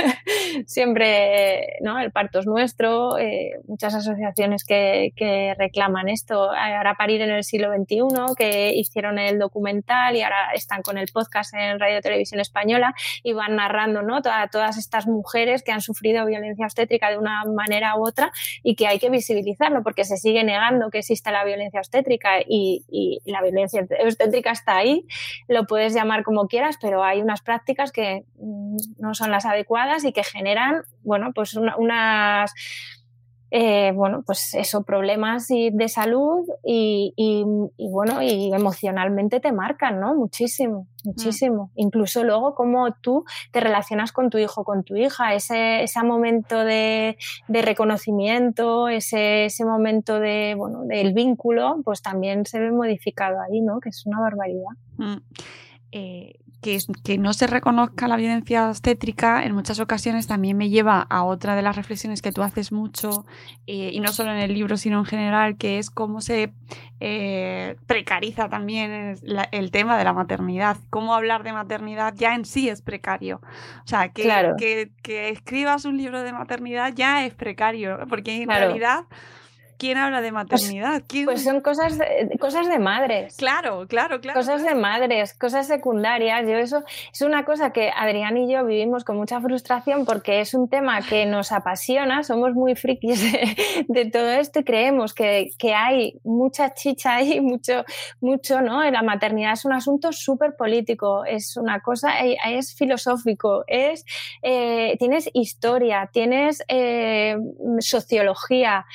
siempre, 0.65 1.77
¿no? 1.81 1.99
El 1.99 2.11
parto 2.11 2.39
es 2.39 2.47
nuestro, 2.47 3.19
eh, 3.19 3.59
muchas 3.67 3.93
asociaciones 3.93 4.65
que, 4.65 5.13
que, 5.15 5.53
reclaman 5.57 6.09
esto, 6.09 6.51
ahora 6.51 6.95
parir 6.95 7.21
en 7.21 7.29
el 7.29 7.43
siglo 7.43 7.71
XXI, 7.71 8.35
que 8.35 8.71
hicieron 8.75 9.19
el 9.19 9.37
documental 9.37 10.15
y 10.15 10.23
ahora 10.23 10.51
están 10.53 10.81
con 10.81 10.97
el 10.97 11.07
podcast 11.13 11.53
en 11.53 11.79
Radio 11.79 12.01
Televisión 12.01 12.39
Española 12.39 12.95
y 13.23 13.33
van 13.33 13.55
narrando, 13.55 14.01
¿no? 14.01 14.21
todas 14.51 14.77
estas 14.77 15.07
mujeres 15.07 15.63
que 15.63 15.71
han 15.71 15.81
sufrido 15.81 16.25
violencia 16.25 16.65
obstétrica 16.65 17.09
de 17.09 17.17
una 17.17 17.43
manera 17.45 17.95
u 17.95 18.07
otra 18.07 18.31
y 18.63 18.75
que 18.75 18.87
hay 18.87 18.99
que 18.99 19.09
visibilizarlo 19.09 19.83
porque 19.83 20.03
se 20.03 20.17
sigue 20.17 20.43
negando 20.43 20.89
que 20.89 20.99
existe 20.99 21.26
la 21.31 21.43
violencia 21.43 21.79
obstétrica 21.79 22.39
y, 22.45 23.21
la 23.25 23.41
violencia 23.41 23.85
obstétrica 24.03 24.51
está 24.51 24.77
ahí, 24.77 25.05
lo 25.47 25.65
puedes 25.65 25.93
llamar 25.93 26.23
como 26.23 26.47
quieras, 26.47 26.77
pero 26.81 27.03
hay 27.03 27.21
unas 27.21 27.41
prácticas 27.41 27.91
que 27.91 28.25
mm, 28.39 28.77
no 28.99 29.13
son 29.13 29.31
las 29.31 29.45
adecuadas 29.45 30.03
y 30.03 30.13
que 30.13 30.23
generan, 30.23 30.83
bueno, 31.03 31.31
pues 31.33 31.55
unas 31.55 32.53
eh, 33.49 33.91
bueno, 33.95 34.23
pues 34.25 34.53
eso, 34.55 34.83
problemas 34.83 35.47
de 35.47 35.87
salud 35.87 36.45
y, 36.65 37.13
bueno, 37.77 38.21
y 38.21 38.53
emocionalmente 38.53 39.39
te 39.39 39.51
marcan, 39.51 39.99
¿no? 39.99 40.15
Muchísimo, 40.15 40.87
muchísimo. 41.05 41.67
Mm. 41.67 41.79
Incluso 41.79 42.23
luego 42.23 42.55
cómo 42.55 42.91
tú 43.01 43.23
te 43.51 43.61
relacionas 43.61 44.11
con 44.11 44.29
tu 44.29 44.37
hijo, 44.37 44.65
con 44.65 44.83
tu 44.83 44.97
hija, 44.97 45.33
ese, 45.33 45.83
ese 45.83 46.03
momento 46.03 46.65
de, 46.65 47.17
reconocimiento, 47.47 48.89
ese, 48.89 49.45
ese, 49.45 49.63
momento 49.63 50.19
de, 50.19 50.55
bueno, 50.57 50.83
del 50.83 51.13
vínculo, 51.13 51.81
pues 51.85 52.01
también 52.01 52.45
se 52.45 52.59
ve 52.59 52.71
modificado 52.71 53.39
ahí, 53.39 53.61
¿no? 53.61 53.79
Que 53.79 53.89
es 53.89 54.05
una 54.05 54.19
barbaridad. 54.19 54.71
Mm. 54.97 55.17
Eh, 55.93 56.39
que, 57.03 57.17
no 57.17 57.33
se 57.33 57.47
reconozca 57.47 58.07
la 58.07 58.17
violencia 58.17 58.67
obstétrica 58.67 59.43
en 59.43 59.53
muchas 59.53 59.79
ocasiones 59.79 60.27
también 60.27 60.57
me 60.57 60.69
lleva 60.69 61.05
a 61.09 61.23
otra 61.23 61.55
de 61.55 61.61
las 61.61 61.75
reflexiones 61.75 62.21
que 62.21 62.31
tú 62.31 62.41
haces 62.41 62.71
mucho, 62.71 63.25
eh, 63.67 63.91
y 63.93 63.99
no 63.99 64.11
solo 64.11 64.31
en 64.31 64.39
el 64.39 64.53
libro, 64.53 64.75
sino 64.75 64.99
en 64.99 65.05
general, 65.05 65.57
que 65.57 65.79
es 65.79 65.89
cómo 65.89 66.19
se 66.19 66.51
eh, 66.99 67.77
precariza 67.85 68.49
también 68.49 69.17
el, 69.51 69.71
tema 69.71 69.97
de 69.97 70.03
la 70.03 70.13
maternidad. 70.13 70.77
Cómo 70.89 71.13
hablar 71.13 71.43
de 71.43 71.53
maternidad 71.53 72.13
ya 72.15 72.35
en 72.35 72.43
sí 72.43 72.67
es 72.67 72.81
precario. 72.81 73.41
O 73.83 73.87
sea, 73.87 74.09
que, 74.09 74.91
que, 75.01 75.29
escribas 75.29 75.85
un 75.85 75.97
libro 75.97 76.21
de 76.21 76.33
maternidad 76.33 76.93
ya 76.93 77.25
es 77.25 77.33
precario, 77.33 77.99
porque 78.09 78.41
en 78.41 78.49
realidad 78.49 79.05
¿Quién 79.77 79.97
habla 79.97 80.21
de 80.21 80.31
pues, 80.31 80.43
maternidad? 80.43 81.03
Pues, 81.25 81.43
son 81.43 81.61
cosas 81.61 81.97
de, 81.99 82.37
cosas 82.39 82.67
de 82.67 82.79
madres. 82.79 83.35
Claro, 83.37 83.85
claro, 83.87 84.19
claro. 84.19 84.39
Cosas 84.39 84.63
de 84.63 84.73
madres, 84.73 85.35
cosas 85.35 85.67
secundarias. 85.67 86.47
Yo 86.47 86.55
eso 86.55 86.83
es 87.13 87.21
una 87.21 87.45
cosa 87.45 87.71
que 87.71 87.91
Adrián 87.95 88.37
y 88.37 88.51
yo 88.51 88.65
vivimos 88.65 89.03
con 89.03 89.17
mucha 89.17 89.39
frustración 89.39 90.05
porque 90.05 90.41
es 90.41 90.55
un 90.55 90.67
tema 90.67 91.01
que 91.01 91.27
nos 91.27 91.51
apasiona, 91.51 92.23
somos 92.23 92.53
muy 92.53 92.75
frikis 92.75 93.21
de, 93.87 94.09
todo 94.09 94.29
esto 94.29 94.61
y 94.61 94.63
creemos 94.63 95.13
que, 95.13 95.51
hay 95.75 96.19
mucha 96.23 96.73
chicha 96.73 97.15
ahí, 97.15 97.39
mucho, 97.39 97.83
mucho, 98.19 98.61
¿no? 98.61 98.83
La 98.89 99.03
maternidad 99.03 99.53
es 99.53 99.65
un 99.65 99.73
asunto 99.73 100.11
súper 100.11 100.55
político, 100.55 101.23
es 101.25 101.55
una 101.55 101.81
cosa, 101.81 102.25
eh, 102.25 102.37
es 102.47 102.73
filosófico, 102.73 103.63
es, 103.67 104.05
eh, 104.41 104.95
tienes 104.97 105.29
historia, 105.33 106.09
tienes 106.11 106.63
eh, 106.67 107.37
sociología 107.79 108.85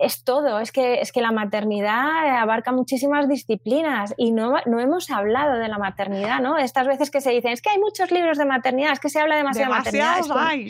es 0.00 0.24
todo, 0.24 0.60
es 0.60 0.72
que, 0.72 1.00
es 1.00 1.12
que 1.12 1.20
la 1.20 1.32
maternidad 1.32 2.38
abarca 2.38 2.72
muchísimas 2.72 3.28
disciplinas 3.28 4.14
y 4.16 4.32
no, 4.32 4.54
no 4.66 4.80
hemos 4.80 5.10
hablado 5.10 5.58
de 5.58 5.68
la 5.68 5.78
maternidad, 5.78 6.40
¿no? 6.40 6.56
Estas 6.58 6.86
veces 6.86 7.10
que 7.10 7.20
se 7.20 7.30
dicen, 7.30 7.52
es 7.52 7.62
que 7.62 7.70
hay 7.70 7.78
muchos 7.78 8.10
libros 8.10 8.38
de 8.38 8.44
maternidad, 8.44 8.92
es 8.92 9.00
que 9.00 9.08
se 9.08 9.20
habla 9.20 9.36
demasiado 9.36 9.72
de 9.72 9.78
maternidad. 9.78 10.16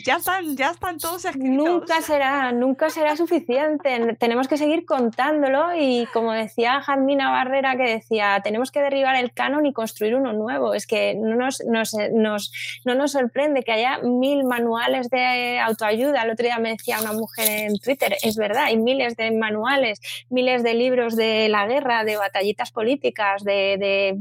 ya, 0.04 0.16
están, 0.16 0.56
ya 0.56 0.70
están 0.70 0.98
todos 0.98 1.24
escritos. 1.24 1.50
Nunca 1.50 2.00
será, 2.00 2.52
nunca 2.52 2.90
será 2.90 3.16
suficiente. 3.16 4.16
tenemos 4.18 4.48
que 4.48 4.56
seguir 4.56 4.86
contándolo 4.86 5.74
y 5.76 6.06
como 6.12 6.32
decía 6.32 6.80
Jadmina 6.80 7.30
Barrera 7.30 7.76
que 7.76 7.84
decía, 7.84 8.40
tenemos 8.42 8.70
que 8.70 8.80
derribar 8.80 9.16
el 9.16 9.32
canon 9.32 9.66
y 9.66 9.72
construir 9.72 10.14
uno 10.14 10.32
nuevo. 10.32 10.74
Es 10.74 10.86
que 10.86 11.14
no 11.14 11.36
nos, 11.36 11.62
nos, 11.66 11.94
nos, 12.12 12.52
no 12.84 12.94
nos 12.94 13.12
sorprende 13.12 13.62
que 13.62 13.72
haya 13.72 13.98
mil 13.98 14.44
manuales 14.44 15.10
de 15.10 15.58
autoayuda. 15.58 16.22
El 16.22 16.30
otro 16.30 16.44
día 16.44 16.58
me 16.58 16.70
decía 16.70 17.00
una 17.00 17.12
mujer 17.12 17.48
en 17.48 17.78
Twitter, 17.78 18.16
es 18.22 18.36
verdad, 18.36 18.64
hay 18.64 18.78
miles 18.78 19.16
de 19.18 19.30
manuales, 19.32 20.00
miles 20.30 20.62
de 20.62 20.74
libros 20.74 21.16
de 21.16 21.48
la 21.48 21.66
guerra, 21.66 22.04
de 22.04 22.16
batallitas 22.16 22.70
políticas, 22.72 23.44
de, 23.44 24.16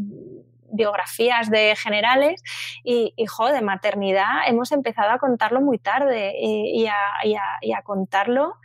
biografías 0.69 1.49
de 1.49 1.75
generales 1.77 2.43
y, 2.83 3.13
hijo 3.15 3.47
de 3.47 3.61
maternidad 3.61 4.41
hemos 4.47 4.73
empezado 4.73 5.11
a 5.11 5.17
contarlo 5.17 5.61
muy 5.61 5.79
tarde 5.79 6.33
y, 6.37 6.85
y 7.23 7.71
a 7.71 7.81
contarlo 7.83 8.55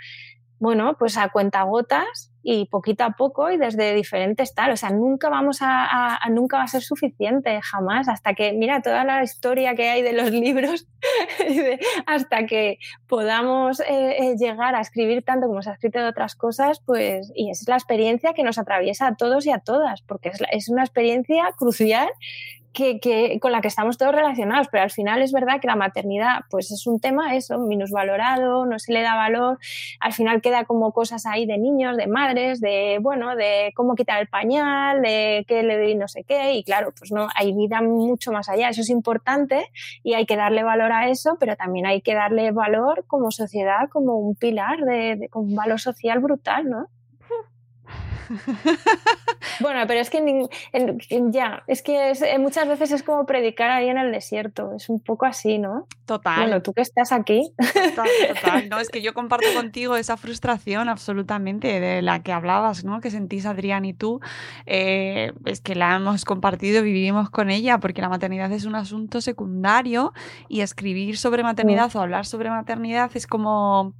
bueno, 0.62 0.94
pues 0.96 1.18
a 1.18 1.28
cuentagotas 1.30 2.30
y 2.40 2.66
poquito 2.66 3.02
a 3.02 3.16
poco 3.16 3.50
y 3.50 3.56
desde 3.56 3.94
diferentes 3.94 4.54
tal. 4.54 4.70
O 4.70 4.76
sea, 4.76 4.90
nunca 4.90 5.28
vamos 5.28 5.58
a, 5.60 6.20
nunca 6.30 6.58
va 6.58 6.62
a 6.62 6.68
ser 6.68 6.82
suficiente, 6.82 7.58
jamás, 7.60 8.08
hasta 8.08 8.34
que, 8.34 8.52
mira, 8.52 8.80
toda 8.80 9.02
la 9.02 9.24
historia 9.24 9.74
que 9.74 9.90
hay 9.90 10.02
de 10.02 10.12
los 10.12 10.30
libros, 10.44 10.86
hasta 12.06 12.46
que 12.46 12.78
podamos 13.06 13.80
eh, 13.80 14.16
eh, 14.18 14.36
llegar 14.36 14.74
a 14.74 14.80
escribir 14.80 15.22
tanto 15.22 15.46
como 15.46 15.62
se 15.62 15.70
ha 15.70 15.74
escrito 15.74 15.98
de 15.98 16.06
otras 16.06 16.34
cosas, 16.34 16.80
pues, 16.84 17.32
y 17.34 17.50
es 17.50 17.66
la 17.68 17.76
experiencia 17.76 18.32
que 18.32 18.42
nos 18.42 18.58
atraviesa 18.58 19.06
a 19.06 19.16
todos 19.16 19.46
y 19.46 19.50
a 19.50 19.58
todas, 19.58 20.02
porque 20.02 20.30
es, 20.30 20.42
es 20.50 20.68
una 20.68 20.82
experiencia 20.82 21.52
crucial 21.56 22.08
que, 22.72 23.38
con 23.40 23.52
la 23.52 23.60
que 23.60 23.68
estamos 23.68 23.98
todos 23.98 24.14
relacionados, 24.14 24.68
pero 24.70 24.82
al 24.82 24.90
final 24.90 25.22
es 25.22 25.32
verdad 25.32 25.60
que 25.60 25.66
la 25.66 25.76
maternidad 25.76 26.40
pues 26.50 26.70
es 26.70 26.86
un 26.86 27.00
tema 27.00 27.34
eso, 27.36 27.58
minusvalorado, 27.58 28.66
no 28.66 28.78
se 28.78 28.92
le 28.92 29.02
da 29.02 29.14
valor, 29.14 29.58
al 30.00 30.12
final 30.12 30.40
queda 30.40 30.64
como 30.64 30.92
cosas 30.92 31.26
ahí 31.26 31.46
de 31.46 31.58
niños, 31.58 31.96
de 31.96 32.06
madres, 32.06 32.60
de 32.60 32.98
bueno, 33.00 33.36
de 33.36 33.72
cómo 33.74 33.94
quitar 33.94 34.20
el 34.20 34.28
pañal, 34.28 35.02
de 35.02 35.44
qué 35.46 35.62
le 35.62 35.78
doy 35.78 35.94
no 35.94 36.08
sé 36.08 36.24
qué, 36.24 36.54
y 36.54 36.64
claro, 36.64 36.92
pues 36.98 37.12
no, 37.12 37.28
hay 37.34 37.52
vida 37.52 37.82
mucho 37.82 38.32
más 38.32 38.48
allá, 38.48 38.70
eso 38.70 38.80
es 38.80 38.90
importante 38.90 39.70
y 40.02 40.14
hay 40.14 40.26
que 40.26 40.36
darle 40.36 40.62
valor 40.62 40.92
a 40.92 41.08
eso, 41.08 41.36
pero 41.38 41.56
también 41.56 41.86
hay 41.86 42.00
que 42.00 42.14
darle 42.14 42.50
valor 42.52 43.04
como 43.06 43.30
sociedad, 43.30 43.88
como 43.90 44.16
un 44.16 44.34
pilar 44.34 44.80
de, 44.80 45.16
de 45.16 45.30
un 45.34 45.54
valor 45.54 45.80
social 45.80 46.20
brutal, 46.20 46.68
¿no? 46.68 46.88
Bueno, 49.60 49.80
pero 49.86 50.00
es 50.00 50.10
que 50.10 50.48
ya, 51.30 51.62
es 51.66 51.82
que 51.82 52.12
eh, 52.12 52.38
muchas 52.38 52.68
veces 52.68 52.92
es 52.92 53.02
como 53.02 53.26
predicar 53.26 53.70
ahí 53.70 53.88
en 53.88 53.98
el 53.98 54.12
desierto, 54.12 54.72
es 54.74 54.88
un 54.88 55.00
poco 55.00 55.26
así, 55.26 55.58
¿no? 55.58 55.86
Total. 56.06 56.40
Bueno, 56.40 56.62
tú 56.62 56.72
que 56.72 56.82
estás 56.82 57.12
aquí. 57.12 57.52
Total, 57.56 58.08
total. 58.34 58.68
No, 58.68 58.80
es 58.80 58.88
que 58.88 59.02
yo 59.02 59.14
comparto 59.14 59.46
contigo 59.54 59.96
esa 59.96 60.16
frustración 60.16 60.88
absolutamente 60.88 61.80
de 61.80 62.02
la 62.02 62.22
que 62.22 62.32
hablabas, 62.32 62.84
¿no? 62.84 63.00
Que 63.00 63.10
sentís 63.10 63.46
Adrián 63.46 63.84
y 63.84 63.94
tú. 63.94 64.20
Eh, 64.66 65.32
es 65.44 65.60
que 65.60 65.74
la 65.74 65.96
hemos 65.96 66.24
compartido, 66.24 66.82
vivimos 66.82 67.30
con 67.30 67.50
ella, 67.50 67.78
porque 67.78 68.00
la 68.00 68.08
maternidad 68.08 68.52
es 68.52 68.64
un 68.64 68.74
asunto 68.74 69.20
secundario 69.20 70.12
y 70.48 70.60
escribir 70.60 71.18
sobre 71.18 71.42
maternidad 71.42 71.94
o 71.96 72.00
hablar 72.00 72.26
sobre 72.26 72.50
maternidad 72.50 73.10
es 73.14 73.26
como 73.26 73.94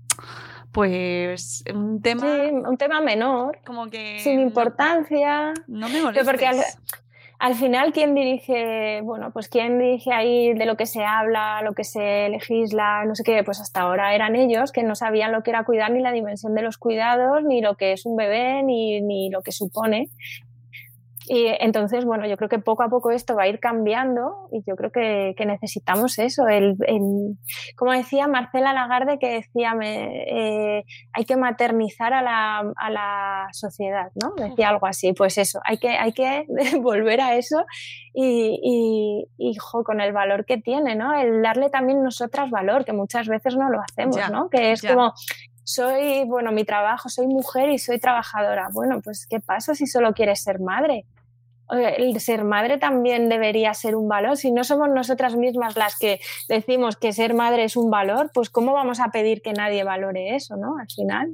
pues 0.73 1.64
un 1.73 2.00
tema... 2.00 2.26
un 2.50 2.76
tema 2.76 3.00
menor. 3.00 3.61
Como 3.64 3.88
que... 3.91 4.19
Sin 4.21 4.41
importancia. 4.41 5.52
No, 5.67 5.88
me 5.88 6.00
molestes. 6.00 6.26
Porque 6.26 6.49
al 7.43 7.57
final, 7.57 7.93
¿quién 7.93 8.14
dirige? 8.14 9.00
Bueno, 9.02 9.33
pues 9.33 9.49
quién 9.49 9.79
dirige 9.81 10.12
ahí 10.12 10.55
de 10.55 10.64
lo 10.64 10.76
que 10.76 10.87
se 10.87 11.05
habla, 11.05 11.61
lo 11.62 11.73
que 11.73 11.83
se 11.83 12.29
legisla, 12.29 13.05
no 13.05 13.17
sé 13.17 13.25
qué, 13.25 13.43
pues 13.43 13.61
hasta 13.61 13.81
ahora 13.81 14.14
eran 14.14 14.37
ellos 14.37 14.71
que 14.71 14.85
no 14.85 14.95
sabían 14.95 15.33
lo 15.33 15.43
que 15.43 15.50
era 15.50 15.64
cuidar 15.64 15.91
ni 15.91 16.00
la 16.00 16.12
dimensión 16.12 16.55
de 16.55 16.62
los 16.62 16.79
cuidados, 16.79 17.43
ni 17.43 17.61
lo 17.61 17.75
que 17.75 17.95
es 17.95 18.07
un 18.07 18.14
bebé, 18.14 18.62
ni, 18.62 19.00
ni 19.00 19.29
lo 19.29 19.43
que 19.43 19.50
supone. 19.50 20.09
Y 21.26 21.47
entonces, 21.61 22.05
bueno, 22.05 22.26
yo 22.26 22.37
creo 22.37 22.49
que 22.49 22.59
poco 22.59 22.83
a 22.83 22.88
poco 22.88 23.11
esto 23.11 23.37
va 23.37 23.45
a 23.45 23.49
ir 23.49 23.61
cambiando 23.61 24.49
y 24.50 24.62
yo 24.67 24.75
creo 24.76 24.91
que, 24.91 25.35
que 25.37 25.47
necesitamos 25.47 26.19
eso. 26.19 26.49
El, 26.49 26.76
como 27.76 27.93
decía 27.93 28.26
Marcela 28.26 28.73
Lagarde, 28.73 29.19
que 29.19 29.35
decía, 29.35 29.75
me, 29.75 30.79
eh, 30.79 30.85
hay 31.12 31.25
que 31.25 31.37
maternizar 31.37 32.12
a 32.12 32.23
la, 32.23 32.73
a 32.76 32.91
la, 32.91 33.49
sociedad, 33.52 34.11
¿no? 34.14 34.33
Decía 34.37 34.69
algo 34.71 34.87
así. 34.87 35.12
Pues 35.12 35.38
eso, 35.38 35.61
hay 35.64 35.79
que, 35.79 35.91
hay 35.91 36.12
que 36.12 36.47
volver 36.81 37.21
a 37.21 37.37
eso 37.37 37.64
y, 38.12 38.59
y, 38.62 39.52
y 39.52 39.57
con 39.85 40.00
el 40.00 40.12
valor 40.12 40.45
que 40.45 40.59
tiene, 40.59 40.95
¿no? 40.95 41.14
El 41.14 41.43
darle 41.43 41.71
también 41.71 42.02
nosotras 42.02 42.50
valor, 42.50 42.85
que 42.85 42.93
muchas 42.93 43.29
veces 43.29 43.57
no 43.57 43.71
lo 43.71 43.81
hacemos, 43.81 44.17
¿no? 44.31 44.49
Que 44.49 44.73
es 44.73 44.83
como, 44.83 45.12
soy, 45.64 46.25
bueno, 46.26 46.52
mi 46.52 46.64
trabajo, 46.64 47.09
soy 47.09 47.26
mujer 47.26 47.71
y 47.71 47.79
soy 47.79 47.99
trabajadora. 47.99 48.69
Bueno, 48.73 49.00
pues 49.02 49.26
¿qué 49.29 49.41
pasa 49.41 49.75
si 49.75 49.87
solo 49.87 50.12
quieres 50.12 50.43
ser 50.43 50.61
madre? 50.61 51.07
El 51.73 52.21
ser 52.21 52.45
madre 52.45 52.79
también 52.79 53.29
debería 53.29 53.75
ser 53.75 53.97
un 53.97 54.09
valor. 54.09 54.37
Si 54.37 54.52
no 54.52 54.64
somos 54.64 54.88
nosotras 54.91 55.37
mismas 55.37 55.76
las 55.76 55.99
que 55.99 56.21
decimos 56.49 56.97
que 56.97 57.12
ser 57.12 57.35
madre 57.35 57.64
es 57.64 57.76
un 57.76 57.91
valor, 57.91 58.31
pues 58.35 58.50
¿cómo 58.50 58.73
vamos 58.73 59.00
a 59.00 59.09
pedir 59.11 59.43
que 59.43 59.52
nadie 59.52 59.85
valore 59.85 60.37
eso, 60.37 60.57
no? 60.57 60.76
Al 60.79 60.88
final. 60.91 61.31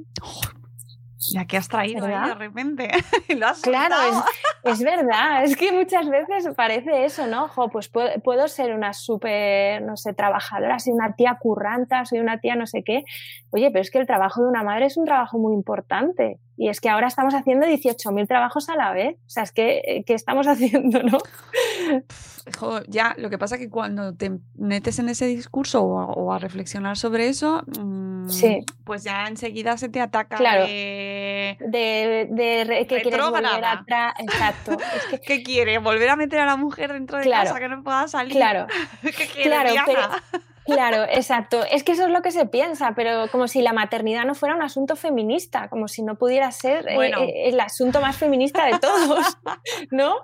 Ya 1.33 1.45
que 1.45 1.57
has 1.57 1.67
traído 1.67 2.05
de 2.05 2.33
repente. 2.35 2.89
claro, 3.61 3.95
es, 4.63 4.81
verdad. 4.81 5.43
Es 5.43 5.57
que 5.57 5.71
muchas 5.73 6.07
veces 6.09 6.47
parece 6.55 7.03
eso, 7.03 7.27
¿no? 7.27 7.45
Ojo, 7.45 7.69
pues 7.69 7.89
puedo, 7.89 8.47
ser 8.47 8.73
una 8.73 8.93
súper, 8.93 9.81
no 9.81 9.97
sé, 9.97 10.13
trabajadora, 10.13 10.79
soy 10.79 10.93
una 10.93 11.15
tía 11.15 11.37
curranta, 11.39 12.05
soy 12.05 12.19
una 12.19 12.39
tía 12.39 12.55
no 12.55 12.65
sé 12.65 12.83
qué. 12.83 13.03
Oye, 13.51 13.69
pero 13.69 13.81
es 13.81 13.91
que 13.91 13.99
el 13.99 14.07
trabajo 14.07 14.41
de 14.41 14.47
una 14.47 14.63
madre 14.63 14.85
es 14.85 14.95
un 14.95 15.05
trabajo 15.05 15.37
muy 15.37 15.53
importante. 15.53 16.39
Y 16.59 16.67
es 16.67 16.81
que 16.81 16.89
ahora 16.89 17.07
estamos 17.07 17.33
haciendo 17.33 17.65
18.000 17.65 18.27
trabajos 18.27 18.67
a 18.67 18.75
la 18.75 18.91
vez. 18.91 19.15
O 19.15 19.29
sea, 19.29 19.43
es 19.43 19.53
que, 19.53 20.03
¿qué 20.05 20.13
estamos 20.13 20.45
haciendo, 20.47 21.01
no? 21.03 21.19
ya, 22.87 23.15
lo 23.17 23.29
que 23.29 23.37
pasa 23.37 23.55
es 23.55 23.61
que 23.61 23.69
cuando 23.69 24.13
te 24.13 24.31
metes 24.57 24.99
en 24.99 25.07
ese 25.07 25.25
discurso 25.27 25.83
o 25.83 26.33
a, 26.33 26.39
reflexionar 26.39 26.97
sobre 26.97 27.29
eso, 27.29 27.63
mm, 27.79 28.27
pues 28.83 29.03
ya 29.03 29.27
enseguida 29.27 29.77
se 29.77 29.87
te 29.87 30.01
ataca. 30.01 30.35
Claro. 30.35 30.65
De, 30.65 31.55
de, 31.61 32.85
que 32.89 33.01
quieres 33.03 33.21
volver 33.21 33.65
atrás. 33.65 34.15
Exacto. 34.19 34.75
¿Qué 35.25 35.43
quiere? 35.43 35.77
¿Volver 35.77 36.09
a 36.09 36.17
meter 36.17 36.41
a 36.41 36.45
la 36.45 36.57
mujer 36.57 36.91
dentro 36.91 37.19
de 37.19 37.29
casa 37.29 37.57
que 37.57 37.69
no 37.69 37.83
pueda 37.83 38.09
salir? 38.09 38.33
Claro. 38.33 38.67
¿Qué 39.01 39.27
quiere, 39.33 39.49
claro, 39.49 40.11
Claro, 40.69 41.03
exacto. 41.03 41.63
Es 41.69 41.83
que 41.83 41.93
eso 41.93 42.05
es 42.05 42.09
lo 42.09 42.21
que 42.21 42.31
se 42.31 42.45
piensa, 42.45 42.93
pero 42.95 43.27
como 43.31 43.47
si 43.47 43.61
la 43.61 43.73
maternidad 43.73 44.25
no 44.25 44.35
fuera 44.35 44.55
un 44.55 44.61
asunto 44.61 44.95
feminista, 44.95 45.69
como 45.69 45.87
si 45.87 46.01
no 46.01 46.15
pudiera 46.15 46.51
ser 46.51 46.87
eh, 46.87 46.97
eh, 46.97 47.49
el 47.49 47.59
asunto 47.59 48.01
más 48.01 48.17
feminista 48.17 48.65
de 48.65 48.79
todos, 48.79 49.37
¿no? 49.91 50.15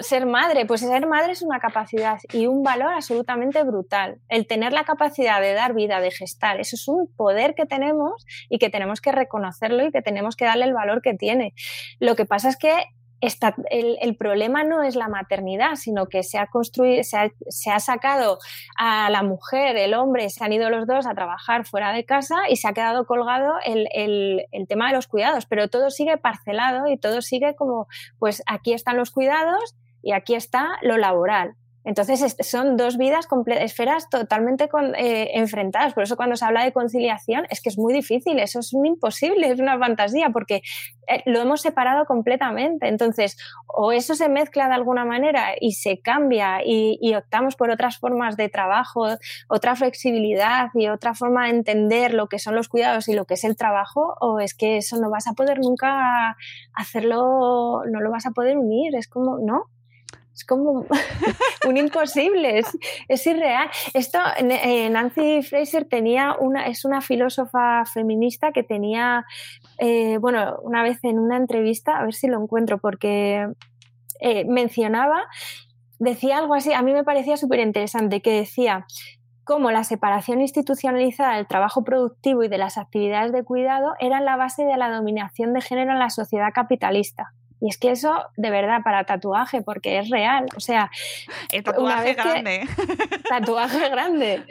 Ser 0.00 0.26
madre, 0.26 0.64
pues 0.64 0.80
ser 0.80 1.06
madre 1.06 1.32
es 1.32 1.42
una 1.42 1.58
capacidad 1.58 2.18
y 2.32 2.46
un 2.46 2.62
valor 2.62 2.92
absolutamente 2.94 3.62
brutal. 3.62 4.20
El 4.28 4.46
tener 4.46 4.72
la 4.72 4.84
capacidad 4.84 5.40
de 5.40 5.52
dar 5.52 5.74
vida, 5.74 6.00
de 6.00 6.10
gestar, 6.10 6.60
eso 6.60 6.76
es 6.76 6.88
un 6.88 7.08
poder 7.14 7.54
que 7.54 7.66
tenemos 7.66 8.24
y 8.48 8.58
que 8.58 8.70
tenemos 8.70 9.00
que 9.00 9.12
reconocerlo 9.12 9.86
y 9.86 9.92
que 9.92 10.02
tenemos 10.02 10.36
que 10.36 10.46
darle 10.46 10.64
el 10.64 10.72
valor 10.72 11.02
que 11.02 11.14
tiene. 11.14 11.54
Lo 11.98 12.16
que 12.16 12.24
pasa 12.24 12.48
es 12.48 12.56
que 12.56 12.86
el, 13.22 14.16
problema 14.16 14.64
no 14.64 14.82
es 14.82 14.96
la 14.96 15.08
maternidad, 15.08 15.76
sino 15.76 16.06
que 16.06 16.22
se 16.22 16.38
ha 16.38 16.48
construido, 16.48 17.02
se 17.04 17.70
ha, 17.70 17.78
sacado 17.78 18.38
a 18.76 19.10
la 19.10 19.22
mujer, 19.22 19.76
el 19.76 19.94
hombre, 19.94 20.28
se 20.28 20.44
han 20.44 20.52
ido 20.52 20.70
los 20.70 20.86
dos 20.86 21.06
a 21.06 21.14
trabajar 21.14 21.64
fuera 21.64 21.92
de 21.92 22.04
casa 22.04 22.48
y 22.48 22.56
se 22.56 22.68
ha 22.68 22.72
quedado 22.72 23.06
colgado 23.06 23.54
el, 23.64 23.88
el, 23.92 24.66
tema 24.66 24.88
de 24.88 24.94
los 24.94 25.06
cuidados, 25.06 25.46
pero 25.46 25.68
todo 25.68 25.90
sigue 25.90 26.16
parcelado 26.16 26.88
y 26.88 26.98
todo 26.98 27.22
sigue 27.22 27.54
como, 27.54 27.86
pues 28.18 28.42
aquí 28.46 28.72
están 28.72 28.96
los 28.96 29.10
cuidados 29.10 29.76
y 30.02 30.12
aquí 30.12 30.34
está 30.34 30.78
lo 30.82 30.96
laboral. 30.98 31.54
Entonces 31.84 32.36
son 32.40 32.76
dos 32.76 32.96
vidas, 32.96 33.26
esferas 33.60 34.08
totalmente 34.08 34.68
eh, 34.96 35.30
enfrentadas. 35.34 35.94
Por 35.94 36.04
eso 36.04 36.16
cuando 36.16 36.36
se 36.36 36.44
habla 36.44 36.64
de 36.64 36.72
conciliación 36.72 37.46
es 37.50 37.60
que 37.60 37.68
es 37.68 37.78
muy 37.78 37.92
difícil, 37.92 38.38
eso 38.38 38.60
es 38.60 38.72
un 38.72 38.86
imposible, 38.86 39.50
es 39.50 39.58
una 39.58 39.78
fantasía, 39.78 40.30
porque 40.30 40.62
eh, 41.08 41.22
lo 41.26 41.40
hemos 41.40 41.60
separado 41.60 42.04
completamente. 42.04 42.88
Entonces, 42.88 43.36
o 43.66 43.92
eso 43.92 44.14
se 44.14 44.28
mezcla 44.28 44.68
de 44.68 44.74
alguna 44.74 45.04
manera 45.04 45.54
y 45.60 45.72
se 45.72 46.00
cambia 46.00 46.60
y, 46.64 46.98
y 47.00 47.14
optamos 47.14 47.56
por 47.56 47.70
otras 47.70 47.98
formas 47.98 48.36
de 48.36 48.48
trabajo, 48.48 49.06
otra 49.48 49.74
flexibilidad 49.74 50.68
y 50.74 50.88
otra 50.88 51.14
forma 51.14 51.44
de 51.44 51.50
entender 51.50 52.14
lo 52.14 52.28
que 52.28 52.38
son 52.38 52.54
los 52.54 52.68
cuidados 52.68 53.08
y 53.08 53.14
lo 53.14 53.24
que 53.24 53.34
es 53.34 53.44
el 53.44 53.56
trabajo, 53.56 54.16
o 54.20 54.38
es 54.40 54.54
que 54.54 54.76
eso 54.76 55.00
no 55.00 55.10
vas 55.10 55.26
a 55.26 55.32
poder 55.32 55.58
nunca 55.58 56.36
hacerlo, 56.74 57.82
no 57.90 58.00
lo 58.00 58.10
vas 58.10 58.26
a 58.26 58.30
poder 58.30 58.56
unir, 58.56 58.94
es 58.94 59.08
como, 59.08 59.38
¿no? 59.38 59.71
Es 60.34 60.44
como 60.44 60.86
un 61.68 61.76
imposible, 61.76 62.62
es, 63.08 63.26
irreal. 63.26 63.68
Esto, 63.92 64.18
eh, 64.38 64.88
Nancy 64.88 65.42
Fraser 65.42 65.84
tenía 65.84 66.36
una, 66.38 66.66
es 66.66 66.84
una 66.84 67.00
filósofa 67.00 67.84
feminista 67.84 68.52
que 68.52 68.62
tenía, 68.62 69.26
eh, 69.78 70.18
bueno, 70.18 70.56
una 70.62 70.82
vez 70.82 70.98
en 71.04 71.18
una 71.18 71.36
entrevista, 71.36 71.98
a 71.98 72.04
ver 72.04 72.14
si 72.14 72.28
lo 72.28 72.40
encuentro, 72.40 72.78
porque 72.78 73.46
eh, 74.20 74.44
mencionaba, 74.46 75.24
decía 75.98 76.38
algo 76.38 76.54
así, 76.54 76.72
a 76.72 76.82
mí 76.82 76.92
me 76.92 77.04
parecía 77.04 77.36
súper 77.36 77.60
interesante, 77.60 78.22
que 78.22 78.32
decía 78.32 78.86
cómo 79.44 79.70
la 79.70 79.84
separación 79.84 80.40
institucionalizada 80.40 81.36
del 81.36 81.46
trabajo 81.46 81.84
productivo 81.84 82.42
y 82.42 82.48
de 82.48 82.58
las 82.58 82.78
actividades 82.78 83.32
de 83.32 83.44
cuidado 83.44 83.94
eran 83.98 84.24
la 84.24 84.36
base 84.36 84.64
de 84.64 84.76
la 84.76 84.90
dominación 84.90 85.52
de 85.52 85.60
género 85.60 85.92
en 85.92 85.98
la 85.98 86.10
sociedad 86.10 86.52
capitalista. 86.54 87.34
Y 87.62 87.68
es 87.68 87.78
que 87.78 87.92
eso, 87.92 88.12
de 88.36 88.50
verdad, 88.50 88.80
para 88.82 89.04
tatuaje, 89.04 89.62
porque 89.62 90.00
es 90.00 90.10
real. 90.10 90.46
O 90.56 90.60
sea, 90.60 90.90
el 91.52 91.62
tatuaje 91.64 92.14
grande. 92.14 92.66
tatuaje 93.28 93.88
grande. 93.88 94.44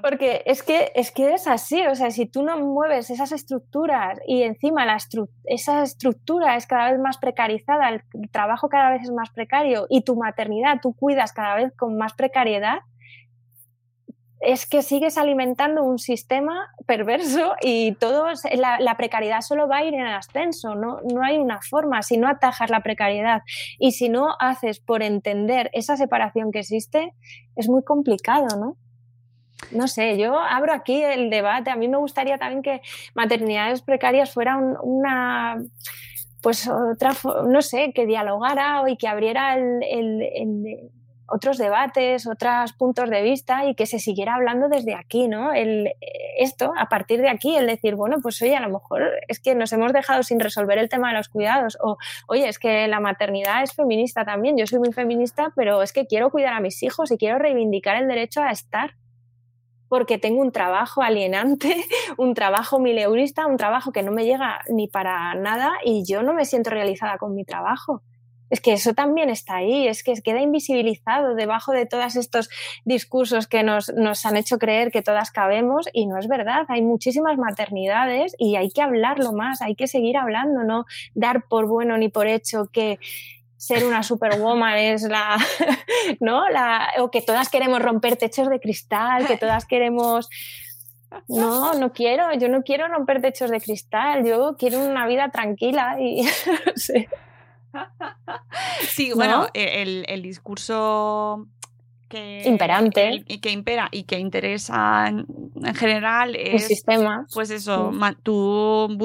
Porque 0.00 0.42
es 0.46 0.62
que, 0.62 0.90
es 0.94 1.12
que 1.12 1.34
es 1.34 1.46
así. 1.46 1.86
O 1.86 1.94
sea, 1.94 2.10
si 2.10 2.24
tú 2.24 2.42
no 2.42 2.58
mueves 2.58 3.10
esas 3.10 3.32
estructuras 3.32 4.18
y 4.26 4.44
encima 4.44 4.86
la 4.86 4.96
esa 5.44 5.82
estructura 5.82 6.56
es 6.56 6.66
cada 6.66 6.90
vez 6.90 6.98
más 6.98 7.18
precarizada, 7.18 7.90
el 7.90 8.02
trabajo 8.30 8.70
cada 8.70 8.92
vez 8.92 9.02
es 9.02 9.10
más 9.10 9.28
precario 9.28 9.86
y 9.90 10.00
tu 10.00 10.16
maternidad 10.16 10.78
tú 10.80 10.94
cuidas 10.94 11.34
cada 11.34 11.56
vez 11.56 11.72
con 11.76 11.98
más 11.98 12.14
precariedad, 12.14 12.78
es 14.40 14.66
que 14.66 14.82
sigues 14.82 15.16
alimentando 15.16 15.82
un 15.82 15.98
sistema 15.98 16.68
perverso 16.86 17.54
y 17.62 17.92
todo, 17.94 18.26
la, 18.54 18.96
precariedad 18.96 19.40
solo 19.40 19.68
va 19.68 19.78
a 19.78 19.84
ir 19.84 19.94
en 19.94 20.06
ascenso, 20.06 20.74
¿no? 20.74 20.98
no 21.02 21.22
hay 21.22 21.38
una 21.38 21.60
forma, 21.60 22.02
si 22.02 22.16
no 22.16 22.28
atajas 22.28 22.70
la 22.70 22.82
precariedad 22.82 23.42
y 23.78 23.92
si 23.92 24.08
no 24.08 24.34
haces 24.38 24.80
por 24.80 25.02
entender 25.02 25.70
esa 25.72 25.96
separación 25.96 26.52
que 26.52 26.60
existe, 26.60 27.14
es 27.56 27.68
muy 27.68 27.82
complicado, 27.82 28.46
¿no? 28.58 28.76
No 29.70 29.88
sé, 29.88 30.18
yo 30.18 30.38
abro 30.38 30.74
aquí 30.74 31.00
el 31.02 31.30
debate. 31.30 31.70
A 31.70 31.76
mí 31.76 31.88
me 31.88 31.96
gustaría 31.96 32.36
también 32.38 32.62
que 32.62 32.82
maternidades 33.14 33.80
precarias 33.82 34.34
fuera 34.34 34.58
una, 34.58 35.56
pues 36.42 36.68
otra, 36.68 37.12
no 37.46 37.62
sé, 37.62 37.92
que 37.94 38.04
dialogara 38.04 38.82
y 38.88 38.96
que 38.96 39.08
abriera 39.08 39.56
el 39.56 40.74
otros 41.26 41.58
debates, 41.58 42.26
otros 42.26 42.72
puntos 42.74 43.10
de 43.10 43.22
vista 43.22 43.64
y 43.64 43.74
que 43.74 43.86
se 43.86 43.98
siguiera 43.98 44.34
hablando 44.34 44.68
desde 44.68 44.94
aquí, 44.94 45.28
¿no? 45.28 45.52
El, 45.52 45.92
esto, 46.38 46.72
a 46.76 46.88
partir 46.88 47.20
de 47.20 47.28
aquí, 47.28 47.56
el 47.56 47.66
decir, 47.66 47.94
bueno, 47.94 48.18
pues 48.22 48.40
oye, 48.42 48.56
a 48.56 48.60
lo 48.60 48.68
mejor 48.68 49.10
es 49.28 49.40
que 49.40 49.54
nos 49.54 49.72
hemos 49.72 49.92
dejado 49.92 50.22
sin 50.22 50.40
resolver 50.40 50.78
el 50.78 50.88
tema 50.88 51.08
de 51.08 51.16
los 51.16 51.28
cuidados 51.28 51.78
o, 51.80 51.96
oye, 52.26 52.48
es 52.48 52.58
que 52.58 52.88
la 52.88 53.00
maternidad 53.00 53.62
es 53.62 53.72
feminista 53.72 54.24
también, 54.24 54.56
yo 54.56 54.66
soy 54.66 54.78
muy 54.78 54.92
feminista, 54.92 55.52
pero 55.56 55.82
es 55.82 55.92
que 55.92 56.06
quiero 56.06 56.30
cuidar 56.30 56.54
a 56.54 56.60
mis 56.60 56.82
hijos 56.82 57.10
y 57.10 57.18
quiero 57.18 57.38
reivindicar 57.38 57.96
el 57.96 58.08
derecho 58.08 58.42
a 58.42 58.50
estar 58.50 58.94
porque 59.88 60.18
tengo 60.18 60.40
un 60.40 60.50
trabajo 60.50 61.02
alienante, 61.02 61.84
un 62.18 62.34
trabajo 62.34 62.78
mileurista, 62.78 63.46
un 63.46 63.56
trabajo 63.56 63.92
que 63.92 64.02
no 64.02 64.12
me 64.12 64.24
llega 64.24 64.60
ni 64.68 64.88
para 64.88 65.34
nada 65.34 65.72
y 65.84 66.04
yo 66.04 66.22
no 66.22 66.32
me 66.32 66.44
siento 66.44 66.70
realizada 66.70 67.18
con 67.18 67.34
mi 67.34 67.44
trabajo 67.44 68.02
es 68.54 68.60
que 68.60 68.72
eso 68.72 68.94
también 68.94 69.30
está 69.30 69.56
ahí, 69.56 69.88
es 69.88 70.04
que 70.04 70.14
queda 70.22 70.40
invisibilizado 70.40 71.34
debajo 71.34 71.72
de 71.72 71.86
todos 71.86 72.14
estos 72.14 72.48
discursos 72.84 73.48
que 73.48 73.64
nos, 73.64 73.90
han 74.24 74.36
hecho 74.36 74.58
creer 74.58 74.92
que 74.92 75.02
todas 75.02 75.32
cabemos 75.32 75.88
y 75.92 76.06
no 76.06 76.18
es 76.18 76.28
verdad, 76.28 76.64
hay 76.68 76.80
muchísimas 76.80 77.36
maternidades 77.36 78.36
y 78.38 78.54
hay 78.54 78.70
que 78.70 78.80
hablarlo 78.80 79.32
más, 79.32 79.60
hay 79.60 79.74
que 79.74 79.88
seguir 79.88 80.16
hablando, 80.16 80.62
no 80.62 80.84
dar 81.14 81.48
por 81.48 81.66
bueno 81.66 81.98
ni 81.98 82.08
por 82.08 82.28
hecho 82.28 82.66
que 82.72 83.00
ser 83.56 83.84
una 83.84 84.04
superwoman 84.04 84.78
es 84.78 85.02
la, 85.02 85.36
¿no? 86.20 86.48
La, 86.48 86.92
o 87.00 87.10
que 87.10 87.22
todas 87.22 87.48
queremos 87.48 87.82
romper 87.82 88.16
techos 88.16 88.48
de 88.48 88.60
cristal, 88.60 89.26
que 89.26 89.36
todas 89.36 89.66
queremos 89.66 90.28
no, 91.26 91.74
no 91.74 91.92
quiero, 91.92 92.32
yo 92.34 92.48
no 92.48 92.62
quiero 92.62 92.86
romper 92.86 93.20
techos 93.20 93.50
de 93.50 93.60
cristal, 93.60 94.24
yo 94.24 94.54
quiero 94.56 94.78
una 94.78 95.08
vida 95.08 95.30
tranquila 95.30 95.96
y 95.98 96.22
sí, 98.88 99.12
bueno, 99.14 99.46
e, 99.54 100.04
el, 100.06 100.22
discurso 100.22 101.46
que, 102.08 102.42
imperante. 102.44 103.24
y 103.26 103.38
que 103.38 103.50
impera 103.50 103.88
y 103.90 104.04
que 104.04 104.18
interesa 104.18 105.08
en, 105.08 105.26
general 105.74 106.36
es 106.36 106.62
el 106.62 106.68
sistema 106.68 107.26
pues 107.32 107.50
eso 107.50 107.92
tú, 108.22 108.98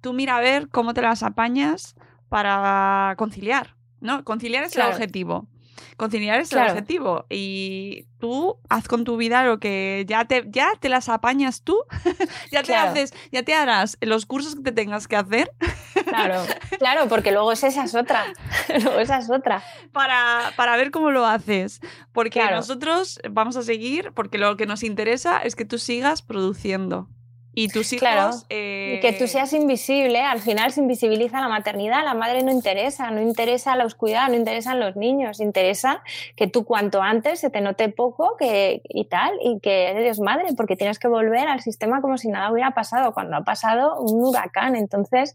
tú 0.00 0.12
mira 0.12 0.36
a 0.36 0.40
ver 0.40 0.68
cómo 0.68 0.94
te 0.94 1.02
las 1.02 1.22
apañas 1.22 1.96
para 2.28 3.14
conciliar 3.16 3.74
no 4.00 4.24
conciliar 4.24 4.64
es 4.64 4.76
el 4.76 4.82
objetivo 4.82 5.48
conciliar 5.96 6.40
es 6.40 6.52
el 6.52 6.58
objetivo. 6.58 7.26
Y 7.28 8.06
tú 8.18 8.58
haz 8.68 8.88
con 8.88 9.04
tu 9.04 9.16
vida 9.16 9.44
lo 9.44 9.58
que 9.58 10.04
ya 10.08 10.24
te, 10.24 10.44
ya 10.48 10.72
te 10.80 10.88
las 10.88 11.08
apañas 11.08 11.62
tú, 11.62 11.78
ya 12.50 12.62
te 12.62 12.74
haces, 12.74 13.12
ya 13.32 13.42
te 13.42 13.54
harás 13.54 13.96
los 14.00 14.26
cursos 14.26 14.56
que 14.56 14.62
te 14.62 14.72
tengas 14.72 15.08
que 15.08 15.16
hacer. 15.16 15.52
Claro, 16.06 16.42
claro, 16.78 17.08
porque 17.08 17.32
luego 17.32 17.52
esa 17.52 17.68
es 17.68 17.94
otra. 17.94 18.24
luego 18.82 18.98
esa 18.98 19.18
es 19.18 19.30
otra. 19.30 19.62
Para, 19.92 20.52
para 20.56 20.76
ver 20.76 20.90
cómo 20.90 21.10
lo 21.10 21.26
haces. 21.26 21.80
Porque 22.12 22.44
nosotros 22.50 23.20
vamos 23.30 23.56
a 23.56 23.62
seguir, 23.62 24.12
porque 24.12 24.38
lo 24.38 24.56
que 24.56 24.66
nos 24.66 24.82
interesa 24.82 25.38
es 25.38 25.56
que 25.56 25.64
tú 25.64 25.78
sigas 25.78 26.22
produciendo. 26.22 27.08
Y 27.54 27.68
tus 27.68 27.92
hijos. 27.92 28.00
Claro, 28.00 28.30
que 28.48 29.14
tú 29.18 29.24
eh, 29.24 29.28
seas 29.28 29.52
invisible, 29.52 30.20
al 30.20 30.40
final 30.40 30.72
se 30.72 30.80
invisibiliza 30.80 31.40
la 31.40 31.48
maternidad, 31.48 32.04
la 32.04 32.14
madre 32.14 32.42
no 32.42 32.50
interesa, 32.50 33.10
no 33.10 33.20
interesa 33.20 33.76
la 33.76 33.84
oscuridad, 33.84 34.28
no 34.28 34.34
interesan 34.34 34.80
los 34.80 34.96
niños, 34.96 35.40
interesa 35.40 36.02
que 36.36 36.46
tú 36.46 36.64
cuanto 36.64 37.02
antes 37.02 37.40
se 37.40 37.50
te 37.50 37.60
note 37.60 37.88
poco 37.88 38.36
que, 38.36 38.82
y 38.88 39.04
tal, 39.06 39.32
y 39.42 39.60
que 39.60 39.90
eres 39.90 40.20
madre, 40.20 40.46
porque 40.56 40.76
tienes 40.76 40.98
que 40.98 41.08
volver 41.08 41.48
al 41.48 41.60
sistema 41.60 42.00
como 42.00 42.18
si 42.18 42.28
nada 42.28 42.50
hubiera 42.50 42.72
pasado, 42.72 43.14
cuando 43.14 43.36
ha 43.36 43.44
pasado 43.44 44.00
un 44.00 44.22
huracán. 44.24 44.76
Entonces, 44.76 45.34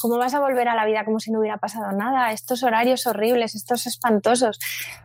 ¿Cómo 0.00 0.18
vas 0.18 0.34
a 0.34 0.40
volver 0.40 0.68
a 0.68 0.74
la 0.74 0.86
vida 0.86 1.04
como 1.04 1.20
si 1.20 1.30
no 1.30 1.40
hubiera 1.40 1.58
pasado 1.58 1.92
nada? 1.92 2.32
Estos 2.32 2.62
horarios 2.62 3.06
horribles, 3.06 3.54
estos 3.54 3.86
espantosos, 3.86 4.58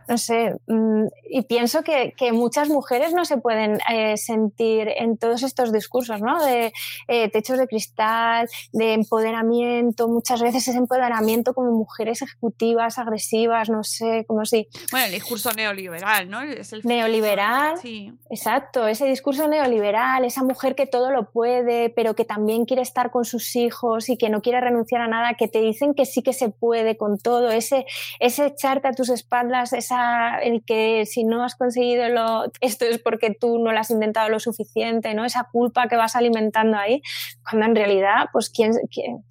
no 0.08 0.18
sé. 0.18 0.56
Mm, 0.66 1.06
y 1.30 1.42
pienso 1.42 1.82
que, 1.82 2.14
muchas 2.32 2.68
mujeres 2.68 3.12
no 3.12 3.24
se 3.24 3.36
pueden 3.36 3.78
eh, 3.90 4.16
sentir 4.16 4.88
en 4.96 5.18
todos 5.18 5.42
estos 5.42 5.72
discursos, 5.72 6.20
¿no? 6.20 6.42
De 6.44 6.72
eh, 7.08 7.28
techos 7.30 7.58
de 7.58 7.68
cristal, 7.68 8.48
de 8.72 8.94
empoderamiento, 8.94 10.08
muchas 10.08 10.42
veces 10.42 10.66
ese 10.66 10.78
empoderamiento 10.78 11.54
como 11.54 11.70
mujeres 11.72 12.22
ejecutivas, 12.22 12.98
agresivas, 12.98 13.68
no 13.68 13.84
sé, 13.84 14.24
como 14.26 14.44
si... 14.44 14.68
Bueno, 14.90 15.06
el 15.06 15.12
discurso 15.12 15.52
neoliberal, 15.52 16.28
¿no? 16.28 16.42
Es 16.42 16.72
el... 16.72 16.80
Neoliberal, 16.84 17.78
sí. 17.78 18.12
exacto, 18.30 18.88
ese 18.88 19.06
discurso 19.06 19.48
neoliberal, 19.48 20.24
esa 20.24 20.42
mujer 20.42 20.74
que 20.74 20.86
todo 20.86 21.10
lo 21.10 21.30
puede, 21.30 21.90
pero 21.90 22.14
que 22.14 22.24
también 22.24 22.64
quiere 22.64 22.82
estar 22.82 23.10
con 23.10 23.24
sus 23.24 23.54
hijos 23.56 24.08
y 24.08 24.16
que 24.16 24.30
no 24.30 24.42
quiere 24.42 24.60
renunciar 24.64 25.00
a 25.02 25.08
nada, 25.08 25.34
que 25.34 25.48
te 25.48 25.60
dicen 25.60 25.94
que 25.94 26.06
sí 26.06 26.22
que 26.22 26.32
se 26.32 26.50
puede 26.50 26.96
con 26.96 27.18
todo, 27.18 27.50
ese, 27.50 27.86
ese 28.20 28.46
echarte 28.46 28.88
a 28.88 28.92
tus 28.92 29.10
espaldas, 29.10 29.72
esa, 29.72 30.38
el 30.38 30.64
que 30.64 31.06
si 31.06 31.24
no 31.24 31.44
has 31.44 31.54
conseguido 31.54 32.08
lo, 32.08 32.44
esto 32.60 32.84
es 32.84 32.98
porque 32.98 33.34
tú 33.38 33.58
no 33.58 33.72
lo 33.72 33.78
has 33.78 33.90
intentado 33.90 34.28
lo 34.28 34.40
suficiente, 34.40 35.14
¿no? 35.14 35.24
Esa 35.24 35.48
culpa 35.50 35.88
que 35.88 35.96
vas 35.96 36.16
alimentando 36.16 36.76
ahí, 36.76 37.02
cuando 37.48 37.66
en 37.66 37.76
realidad, 37.76 38.26
pues, 38.32 38.50
¿quién, 38.50 38.72
quién 38.90 39.24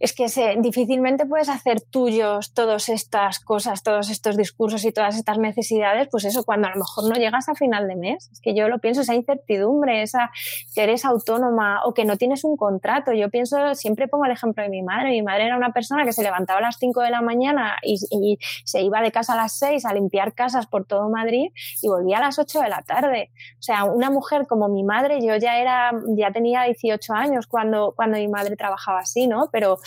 es 0.00 0.14
que 0.14 0.28
se, 0.28 0.56
difícilmente 0.58 1.26
puedes 1.26 1.48
hacer 1.48 1.80
tuyos 1.80 2.54
todas 2.54 2.88
estas 2.88 3.40
cosas, 3.40 3.82
todos 3.82 4.10
estos 4.10 4.36
discursos 4.36 4.84
y 4.84 4.92
todas 4.92 5.16
estas 5.16 5.38
necesidades, 5.38 6.08
pues 6.10 6.24
eso, 6.24 6.44
cuando 6.44 6.68
a 6.68 6.70
lo 6.70 6.76
mejor 6.76 7.08
no 7.08 7.14
llegas 7.16 7.48
a 7.48 7.54
final 7.54 7.88
de 7.88 7.96
mes. 7.96 8.28
Es 8.32 8.40
que 8.40 8.54
yo 8.54 8.68
lo 8.68 8.78
pienso, 8.78 9.00
esa 9.00 9.14
incertidumbre, 9.14 10.02
esa 10.02 10.30
que 10.74 10.84
eres 10.84 11.04
autónoma 11.04 11.82
o 11.84 11.94
que 11.94 12.04
no 12.04 12.16
tienes 12.16 12.44
un 12.44 12.56
contrato. 12.56 13.12
Yo 13.12 13.28
pienso, 13.28 13.74
siempre 13.74 14.06
pongo 14.06 14.26
el 14.26 14.32
ejemplo 14.32 14.62
de 14.62 14.68
mi 14.68 14.82
madre. 14.82 15.10
Mi 15.10 15.22
madre 15.22 15.46
era 15.46 15.56
una 15.56 15.72
persona 15.72 16.04
que 16.04 16.12
se 16.12 16.22
levantaba 16.22 16.60
a 16.60 16.62
las 16.62 16.76
5 16.78 17.00
de 17.02 17.10
la 17.10 17.20
mañana 17.20 17.76
y, 17.82 18.38
se 18.64 18.82
iba 18.82 19.00
de 19.00 19.10
casa 19.10 19.32
a 19.32 19.36
las 19.36 19.58
6 19.58 19.84
a 19.84 19.94
limpiar 19.94 20.34
casas 20.34 20.66
por 20.66 20.84
todo 20.84 21.08
Madrid 21.08 21.50
y 21.82 21.88
volvía 21.88 22.18
a 22.18 22.20
las 22.20 22.38
8 22.38 22.60
de 22.60 22.68
la 22.68 22.82
tarde. 22.82 23.30
O 23.58 23.62
sea, 23.62 23.84
una 23.84 24.10
mujer 24.10 24.46
como 24.46 24.68
mi 24.68 24.84
madre, 24.84 25.20
yo 25.20 25.36
ya 25.36 25.58
era, 25.58 25.92
ya 26.16 26.30
tenía 26.30 26.62
18 26.64 27.12
años 27.14 27.46
cuando, 27.46 27.94
cuando 27.96 28.18
mi 28.18 28.28
madre 28.28 28.56
trabajaba 28.56 29.00
así, 29.00 29.26
¿no? 29.26 29.48
Pero 29.50 29.78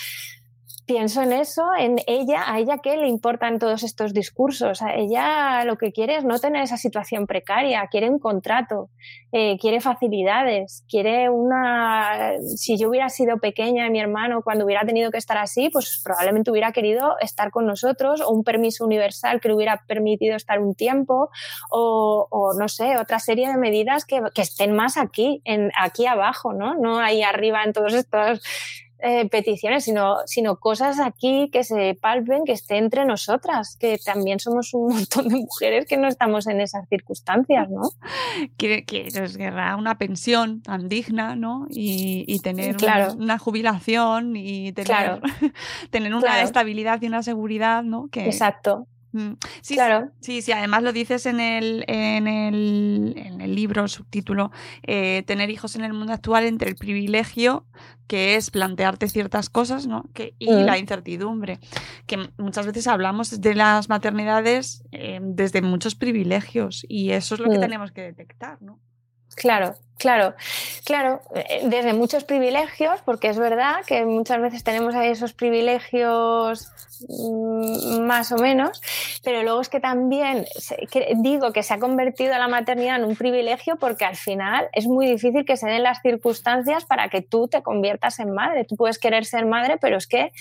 pienso 0.92 1.22
en 1.22 1.32
eso, 1.32 1.64
en 1.80 2.00
ella, 2.06 2.44
a 2.48 2.60
ella 2.60 2.80
qué 2.84 2.98
le 2.98 3.08
importan 3.08 3.60
todos 3.60 3.84
estos 3.84 4.14
discursos. 4.14 4.82
Ella 4.94 5.64
lo 5.64 5.78
que 5.78 5.94
quiere 5.94 6.18
es 6.18 6.26
no 6.26 6.38
tener 6.38 6.64
esa 6.64 6.76
situación 6.76 7.28
precaria, 7.28 7.88
quiere 7.90 8.10
un 8.10 8.20
contrato, 8.20 8.90
eh, 9.32 9.58
quiere 9.58 9.80
facilidades, 9.80 10.84
quiere 10.90 11.30
una... 11.30 12.34
Si 12.58 12.78
yo 12.78 12.90
hubiera 12.90 13.08
sido 13.08 13.38
pequeña, 13.38 13.90
mi 13.90 14.02
hermano, 14.02 14.42
cuando 14.44 14.66
hubiera 14.66 14.86
tenido 14.86 15.12
que 15.12 15.18
estar 15.18 15.38
así, 15.38 15.70
pues 15.70 16.02
probablemente 16.04 16.52
hubiera 16.52 16.74
querido 16.74 17.16
estar 17.22 17.52
con 17.52 17.66
nosotros 17.66 18.20
o 18.20 18.30
un 18.30 18.44
permiso 18.44 18.84
universal 18.86 19.40
que 19.40 19.48
le 19.48 19.56
hubiera 19.56 19.84
permitido 19.88 20.36
estar 20.36 20.60
un 20.60 20.76
tiempo 20.76 21.30
o, 21.70 22.28
o 22.30 22.54
no 22.60 22.68
sé, 22.68 22.98
otra 22.98 23.20
serie 23.20 23.48
de 23.48 23.58
medidas 23.58 24.04
que, 24.04 24.22
que 24.36 24.42
estén 24.42 24.74
más 24.74 24.98
aquí, 24.98 25.42
en, 25.46 25.72
aquí 25.80 26.06
abajo, 26.06 26.52
¿no? 26.52 26.76
No 26.76 27.00
ahí 27.00 27.24
arriba 27.24 27.64
en 27.64 27.72
todos 27.72 27.94
estos 27.94 28.42
eh, 29.04 29.28
peticiones, 29.30 29.84
sino, 29.84 30.18
sino 30.26 30.58
cosas 30.58 31.00
aquí 31.00 31.50
que 31.52 31.64
se 31.64 31.98
palpen, 32.00 32.44
que 32.46 32.52
esté 32.52 32.78
entre 32.78 33.06
nosotras, 33.06 33.76
que 33.80 33.98
también 33.98 34.40
somos 34.40 34.74
un 34.74 34.94
montón 34.96 35.28
de 35.28 35.36
mujeres 35.36 35.86
que 35.86 35.98
no 35.98 36.08
estamos 36.08 36.48
en 36.48 36.62
esas 36.62 36.88
circunstancias, 36.88 37.70
¿no? 37.70 37.82
Que, 38.58 38.86
que 38.86 39.08
es 39.08 39.38
una 39.78 39.98
pensión 39.98 40.62
tan 40.62 40.88
digna, 40.88 41.36
¿no? 41.36 41.68
Y, 41.70 42.40
tener 42.42 42.76
una, 43.18 43.38
jubilación 43.38 44.36
y 44.36 44.72
tener, 44.74 45.22
tener 45.90 46.14
una 46.14 46.42
estabilidad 46.42 47.02
y 47.02 47.08
una 47.08 47.24
seguridad, 47.24 47.84
¿no? 47.84 48.08
Que, 48.10 48.26
Exacto. 48.26 48.88
Mm, 49.14 49.34
sí, 49.62 49.76
claro. 49.76 50.12
Sí, 50.22 50.42
sí, 50.42 50.52
además 50.52 50.84
lo 50.84 50.94
dices 50.94 51.26
en 51.26 51.40
el, 51.40 51.84
en 51.88 52.28
el, 52.28 53.14
en 53.18 53.42
el 53.42 53.56
libro, 53.56 53.88
subtítulo, 53.88 54.52
eh, 54.84 55.24
tener 55.26 55.50
hijos 55.50 55.76
en 55.76 55.84
el 55.84 55.94
mundo 55.94 56.14
actual 56.14 56.46
entre 56.46 56.70
el 56.70 56.76
privilegio, 56.76 57.66
que 58.08 58.36
es 58.36 58.52
plantearte 58.52 59.08
ciertas 59.08 59.50
cosas, 59.50 59.88
¿no? 59.88 60.10
Que, 60.14 60.36
y 60.40 60.52
mm. 60.52 60.66
la 60.66 60.78
incertidumbre, 60.78 61.60
que 62.08 62.18
muchas 62.38 62.66
veces 62.66 62.88
hablamos 62.88 63.42
de 63.42 63.56
las 63.56 63.90
maternidades 63.90 64.84
eh, 64.92 65.20
desde 65.22 65.62
muchos 65.62 65.96
privilegios 65.96 66.86
y 66.88 67.12
eso 67.12 67.36
es 67.36 67.42
lo 67.42 67.50
que 67.50 67.58
mm. 67.58 67.62
tenemos 67.62 67.92
que 67.92 68.02
detectar, 68.02 68.62
¿no? 68.62 68.80
Claro, 69.36 69.76
claro, 70.02 70.34
claro, 70.84 71.22
eh, 71.36 71.62
desde 71.66 71.94
muchos 71.94 72.24
privilegios, 72.24 73.00
porque 73.06 73.30
es 73.30 73.38
verdad 73.38 73.78
que 73.86 74.04
muchas 74.06 74.42
veces 74.42 74.64
tenemos 74.64 74.96
ahí 74.96 75.10
esos 75.10 75.34
privilegios 75.34 76.72
mm, 77.08 78.02
más 78.02 78.32
o 78.32 78.38
menos, 78.38 78.82
pero 79.24 79.44
luego 79.44 79.62
es 79.62 79.70
que 79.70 79.80
también 79.80 80.46
digo 81.18 81.54
que 81.54 81.62
se 81.62 81.76
ha 81.76 81.80
convertido 81.80 82.38
la 82.38 82.48
maternidad 82.48 82.98
en 82.98 83.06
un 83.06 83.16
privilegio 83.16 83.76
porque 83.76 84.06
al 84.06 84.16
final 84.16 84.68
es 84.74 84.88
muy 84.88 85.08
difícil 85.08 85.46
que 85.46 85.58
se 85.58 85.68
den 85.68 85.84
las 85.84 86.02
circunstancias 86.02 86.86
para 86.86 87.10
que 87.10 87.22
tú 87.22 87.48
te 87.48 87.62
conviertas 87.62 88.20
en 88.20 88.34
madre. 88.34 88.66
Tú 88.66 88.76
puedes 88.76 88.98
querer 88.98 89.26
ser 89.26 89.46
madre, 89.46 89.78
pero 89.80 89.98
es 89.98 90.08
que 90.08 90.32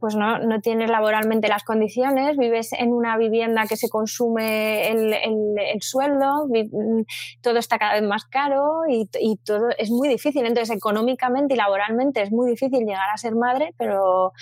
pues 0.00 0.16
no, 0.16 0.38
no 0.38 0.60
tienes 0.60 0.90
laboralmente 0.90 1.46
las 1.46 1.62
condiciones, 1.62 2.38
vives 2.38 2.72
en 2.72 2.90
una 2.90 3.18
vivienda 3.18 3.66
que 3.68 3.76
se 3.76 3.90
consume 3.90 4.88
el, 4.88 5.12
el, 5.12 5.82
sueldo, 5.82 6.46
mm, 6.48 7.02
todo 7.42 7.58
está 7.58 7.78
cada 7.78 7.92
vez 7.92 8.02
más 8.02 8.24
caro 8.24 8.80
y, 8.88 9.09
y, 9.18 9.36
todo 9.36 9.68
es 9.78 9.90
muy 9.90 10.08
difícil. 10.08 10.46
Entonces, 10.46 10.76
económicamente 10.76 11.54
y 11.54 11.56
laboralmente 11.56 12.22
es 12.22 12.30
muy 12.30 12.50
difícil 12.50 12.80
llegar 12.80 13.08
a 13.12 13.16
ser 13.16 13.34
madre, 13.34 13.74
pero, 13.78 14.32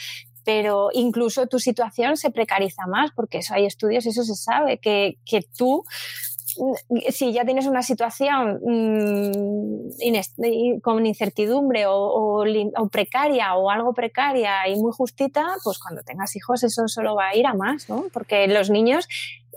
pero 0.44 0.90
incluso 0.92 1.46
tu 1.46 1.59
situación 1.59 2.16
se 2.16 2.31
precariza 2.31 2.87
más, 2.87 3.11
porque 3.12 3.38
eso 3.38 3.54
hay 3.54 3.66
estudios 3.66 4.07
eso 4.07 4.22
se 4.24 4.35
sabe, 4.35 4.78
que, 4.78 5.18
que 5.24 5.42
tú 5.57 5.85
si 7.11 7.33
ya 7.33 7.44
tienes 7.44 7.66
una 7.66 7.83
situación 7.83 8.61
mm, 8.64 9.90
con 10.83 11.07
incertidumbre 11.07 11.85
o, 11.87 12.44
precaria 12.90 13.54
o 13.54 13.70
algo 13.70 13.92
precaria 13.92 14.68
y 14.68 14.76
muy 14.76 14.92
justita, 14.92 15.46
pues 15.62 15.78
cuando 15.78 16.02
tengas 16.02 16.35
hijos 16.37 16.64
eso 16.64 16.88
solo 16.88 17.14
va 17.14 17.28
a 17.28 17.37
ir 17.37 17.46
a 17.46 17.54
más, 17.54 17.88
¿no? 17.88 18.07
Porque 18.12 18.46
los 18.48 18.70
niños 18.70 19.09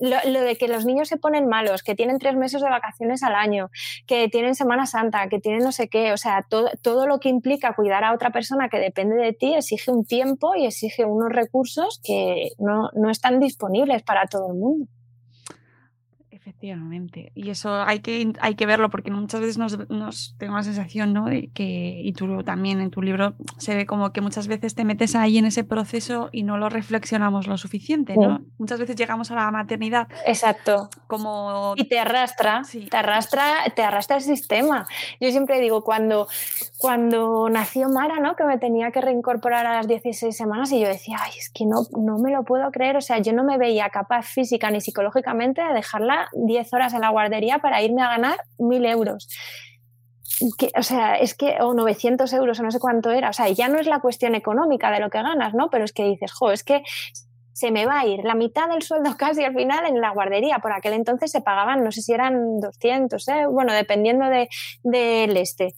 lo, 0.02 0.42
de 0.42 0.56
que 0.58 0.68
los 0.68 0.86
niños 0.86 1.08
se 1.08 1.18
ponen 1.18 1.48
malos, 1.48 1.84
que 1.84 1.96
tienen 1.96 2.18
tres 2.18 2.36
meses 2.36 2.62
de 2.62 2.70
vacaciones 2.70 3.24
al 3.24 3.36
año, 3.36 3.70
que 4.08 4.28
tienen 4.30 4.56
Semana 4.56 4.86
Santa, 4.86 5.30
que 5.30 5.40
tienen 5.40 5.64
no 5.64 5.72
sé 5.72 5.88
qué, 5.88 6.12
o 6.12 6.18
sea, 6.18 6.46
todo, 6.50 6.70
todo 6.82 7.06
lo 7.06 7.20
que 7.20 7.30
implica 7.30 7.76
cuidar 7.76 8.04
a 8.04 8.14
otra 8.14 8.32
persona 8.32 8.68
que 8.68 8.80
depende 8.80 9.16
de 9.16 9.34
ti 9.34 9.54
exige 9.54 9.92
un 9.92 10.04
tiempo 10.04 10.56
y 10.56 10.66
exige 10.66 11.06
unos 11.06 11.32
recursos 11.32 12.02
que 12.04 12.50
no, 12.58 12.90
no 12.94 13.10
están 13.10 13.40
disponibles 13.40 14.02
para 14.04 14.26
todo 14.26 14.52
el 14.52 14.58
mundo. 14.58 14.88
Efectivamente. 16.62 17.32
Y 17.34 17.50
eso 17.50 17.74
hay 17.74 18.02
que, 18.02 18.34
hay 18.39 18.54
que 18.54 18.67
verlo 18.67 18.91
porque 18.91 19.10
muchas 19.10 19.41
veces 19.41 19.58
nos, 19.58 20.36
tengo 20.38 20.56
la 20.56 20.62
sensación, 20.62 21.12
¿no? 21.12 21.26
De 21.26 21.50
que, 21.56 22.00
y 22.04 22.13
tú 22.13 22.43
también 22.43 22.82
en 22.82 22.91
tu 22.91 23.02
libro 23.02 23.34
se 23.58 23.74
ve 23.76 23.88
como 23.88 24.13
que 24.13 24.21
muchas 24.21 24.47
veces 24.47 24.76
te 24.76 24.86
metes 24.86 25.15
ahí 25.15 25.39
en 25.39 25.45
ese 25.45 25.63
proceso 25.63 26.30
y 26.32 26.43
no 26.43 26.60
lo 26.60 26.69
reflexionamos 26.69 27.47
lo 27.47 27.58
suficiente, 27.58 28.15
¿no? 28.15 28.41
Muchas 28.60 28.80
veces 28.80 28.95
llegamos 28.95 29.32
a 29.32 29.36
la 29.36 29.50
maternidad. 29.50 30.08
Exacto. 30.28 30.91
Como... 31.08 31.74
Y 31.78 31.86
te 31.86 31.97
arrastra, 31.97 32.62
te 32.91 32.95
arrastra, 32.95 33.63
te 33.76 33.82
arrastra 33.82 34.17
el 34.17 34.24
sistema. 34.24 34.86
Yo 35.19 35.32
siempre 35.32 35.60
digo, 35.60 35.84
cuando, 35.84 36.28
cuando 36.78 37.50
nació 37.50 37.89
Mara, 37.89 38.19
¿no? 38.19 38.36
Que 38.36 38.43
me 38.43 38.60
tenía 38.60 38.91
que 38.91 39.02
reincorporar 39.02 39.65
a 39.65 39.74
las 39.74 39.88
16 39.88 40.38
semanas 40.38 40.71
y 40.71 40.80
yo 40.80 40.88
decía, 40.88 41.17
ay, 41.21 41.32
es 41.39 41.50
que 41.50 41.65
no, 41.65 41.88
no 41.97 42.19
me 42.19 42.32
lo 42.32 42.43
puedo 42.43 42.69
creer. 42.69 42.97
O 42.97 43.02
sea, 43.02 43.17
yo 43.17 43.34
no 43.34 43.43
me 43.43 43.58
veía 43.58 43.89
capaz 43.89 44.28
física 44.28 44.69
ni 44.69 44.80
psicológicamente 44.80 45.63
de 45.63 45.74
dejarla 45.74 46.30
10 46.52 46.74
horas 46.74 46.94
en 46.94 47.02
la 47.02 47.10
guardería 47.10 47.60
para 47.60 47.82
irme 47.82 48.02
a 48.02 48.10
ganar 48.10 48.38
1.000 48.58 48.92
euros. 48.92 49.28
o 50.78 50.84
sea, 50.84 51.16
es 51.16 51.34
que, 51.34 51.58
o 51.62 51.74
900 51.74 52.32
euros 52.34 52.60
o 52.60 52.64
no 52.64 52.72
sé 52.72 52.80
cuánto 52.80 53.12
era, 53.12 53.30
o 53.30 53.34
sea, 53.34 53.50
ya 53.50 53.68
no 53.68 53.80
es 53.80 53.88
la 53.88 54.00
cuestión 54.00 54.36
económica 54.36 54.92
de 54.92 55.00
lo 55.00 55.10
que 55.10 55.22
ganas, 55.22 55.54
¿no? 55.54 55.70
Pero 55.70 55.86
es 55.86 55.94
que 55.94 56.04
dices, 56.04 56.32
jo, 56.32 56.52
es 56.52 56.64
que 56.64 56.84
se 57.54 57.72
me 57.72 57.86
va 57.86 58.00
a 58.00 58.06
ir 58.08 58.24
la 58.24 58.36
mitad 58.36 58.68
del 58.70 58.82
sueldo 58.82 59.16
casi 59.18 59.44
al 59.44 59.54
final 59.54 59.86
en 59.86 60.02
la 60.02 60.12
guardería. 60.12 60.60
Por 60.60 60.74
aquel 60.74 60.94
entonces 60.94 61.32
se 61.32 61.42
pagaban, 61.42 61.84
no 61.84 61.92
sé 61.92 62.02
si 62.02 62.14
eran 62.14 62.60
200, 62.60 63.28
¿eh? 63.28 63.46
bueno, 63.50 63.74
dependiendo 63.74 64.26
del 64.26 64.48
de, 64.84 65.42
este. 65.42 65.74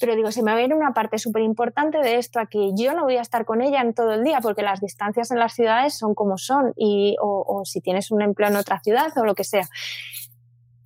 Pero 0.00 0.14
digo, 0.14 0.30
se 0.30 0.42
me 0.42 0.52
va 0.52 0.58
a 0.58 0.62
ir 0.62 0.74
una 0.74 0.92
parte 0.92 1.18
súper 1.18 1.42
importante 1.42 1.98
de 1.98 2.16
esto 2.16 2.38
aquí. 2.38 2.72
Yo 2.76 2.94
no 2.94 3.04
voy 3.04 3.16
a 3.16 3.22
estar 3.22 3.44
con 3.44 3.62
ella 3.62 3.80
en 3.80 3.94
todo 3.94 4.12
el 4.12 4.24
día 4.24 4.40
porque 4.42 4.62
las 4.62 4.80
distancias 4.80 5.30
en 5.30 5.38
las 5.38 5.54
ciudades 5.54 5.96
son 5.96 6.14
como 6.14 6.36
son 6.36 6.72
y, 6.76 7.16
o, 7.20 7.62
si 7.64 7.80
tienes 7.80 8.10
un 8.10 8.22
empleo 8.22 8.48
en 8.48 8.56
otra 8.56 8.80
ciudad 8.80 9.16
o 9.16 9.24
lo 9.24 9.34
que 9.34 9.44
sea. 9.44 9.66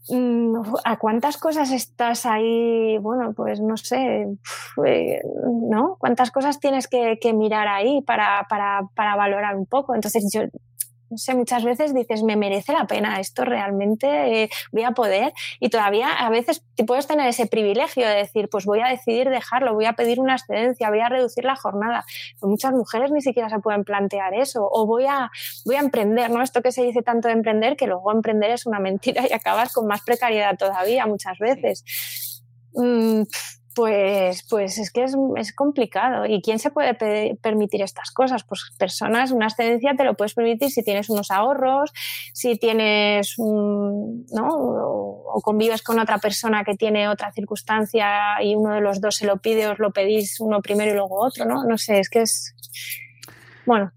Mm, 0.09 0.63
¿A 0.85 0.99
cuántas 0.99 1.37
cosas 1.37 1.71
estás 1.71 2.27
ahí? 2.27 2.99
Bueno, 2.99 3.33
pues 3.33 3.61
no 3.61 3.77
sé, 3.77 4.27
eh, 4.87 5.21
¿no? 5.69 5.97
¿Cuántas 5.99 6.31
cosas 6.31 6.59
tienes 6.59 6.89
que, 6.89 7.19
mirar 7.33 7.69
ahí 7.69 8.03
para, 8.03 8.47
para, 8.49 8.89
para, 8.95 9.17
valorar 9.17 9.57
un 9.57 9.67
poco? 9.67 9.95
Entonces 9.95 10.29
yo 10.33 10.43
no 11.11 11.19
sé, 11.19 11.35
muchas 11.35 11.65
veces 11.65 11.93
dices, 11.93 12.23
me 12.23 12.37
merece 12.37 12.73
la 12.73 12.87
pena, 12.87 13.19
esto 13.19 13.45
realmente 13.45 14.45
eh, 14.45 14.51
voy 14.71 14.85
a 14.85 14.93
poder. 14.93 15.33
Y 15.59 15.69
todavía 15.69 16.13
a 16.13 16.31
veces 16.31 16.65
te 16.77 16.85
puedes 16.85 17.07
tener 17.09 17.29
ese 17.29 17.47
privilegio 17.47 18.07
de 18.07 18.15
decir, 18.15 18.49
pues 18.49 18.65
voy 18.65 18.81
a 18.81 18.89
decidir 18.89 19.29
dejarlo, 19.29 19.75
voy 19.75 19.87
a 19.87 19.95
pedir 19.95 20.21
una 20.21 20.35
excedencia, 20.35 20.89
voy 20.89 21.01
a 21.01 21.09
reducir 21.09 21.45
la 21.45 21.57
jornada. 21.57 22.05
muchas 22.41 22.73
mujeres 22.73 23.11
ni 23.11 23.21
siquiera 23.21 23.49
se 23.51 23.59
pueden 23.59 23.83
plantear 23.83 24.35
eso. 24.35 24.69
O 24.71 24.87
voy 24.87 25.07
a, 25.07 25.31
voy 25.65 25.75
a 25.75 25.81
emprender, 25.81 26.31
¿no? 26.31 26.43
Esto 26.43 26.63
que 26.63 26.71
se 26.71 26.85
dice 26.85 27.03
tanto 27.03 27.29
de 27.29 27.35
emprender, 27.35 27.77
que 27.77 27.87
luego 27.87 28.13
emprender 28.13 28.53
es 28.53 28.67
una 28.67 28.79
mentira 28.81 29.25
y 29.29 29.33
acabas 29.33 29.73
con 29.73 29.87
más 29.87 30.03
precariedad 30.03 30.57
todavía 30.57 31.07
muchas 31.07 31.39
veces. 31.39 31.85
Mm, 32.75 33.23
pues, 33.75 34.47
pues 34.49 34.79
es 34.79 34.91
que 34.91 35.05
es, 35.05 35.55
complicado. 35.55 36.27
¿Y 36.27 36.43
quién 36.43 36.59
se 36.59 36.71
puede 36.71 36.95
permitir 37.41 37.83
estas 37.83 38.11
cosas? 38.11 38.45
Pues 38.45 38.73
personas, 38.79 39.31
una 39.31 39.47
excedencia 39.47 39.95
te 39.97 40.05
lo 40.05 40.15
puedes 40.15 40.35
permitir 40.35 40.71
si 40.71 40.83
tienes 40.83 41.09
unos 41.09 41.31
ahorros, 41.31 41.93
si 42.33 42.57
tienes 42.57 43.39
un, 43.39 44.27
¿no? 44.33 44.49
O, 44.49 45.41
convives 45.43 45.83
con 45.83 45.99
otra 45.99 46.19
persona 46.19 46.65
que 46.65 46.75
tiene 46.75 47.09
otra 47.09 47.33
circunstancia 47.33 48.43
y 48.43 48.55
uno 48.55 48.75
de 48.75 48.81
los 48.81 49.01
dos 49.01 49.17
se 49.17 49.27
lo 49.27 49.39
pide, 49.39 49.69
os 49.69 49.79
lo 49.79 49.93
pedís 49.93 50.41
uno 50.41 50.61
primero 50.61 50.91
y 50.91 50.95
luego 50.95 51.25
otro, 51.25 51.45
¿no? 51.45 51.65
No 51.65 51.79
sé, 51.79 52.01
es 52.01 52.11
que 52.11 52.23
es. 52.23 52.55
Bueno, 53.67 53.93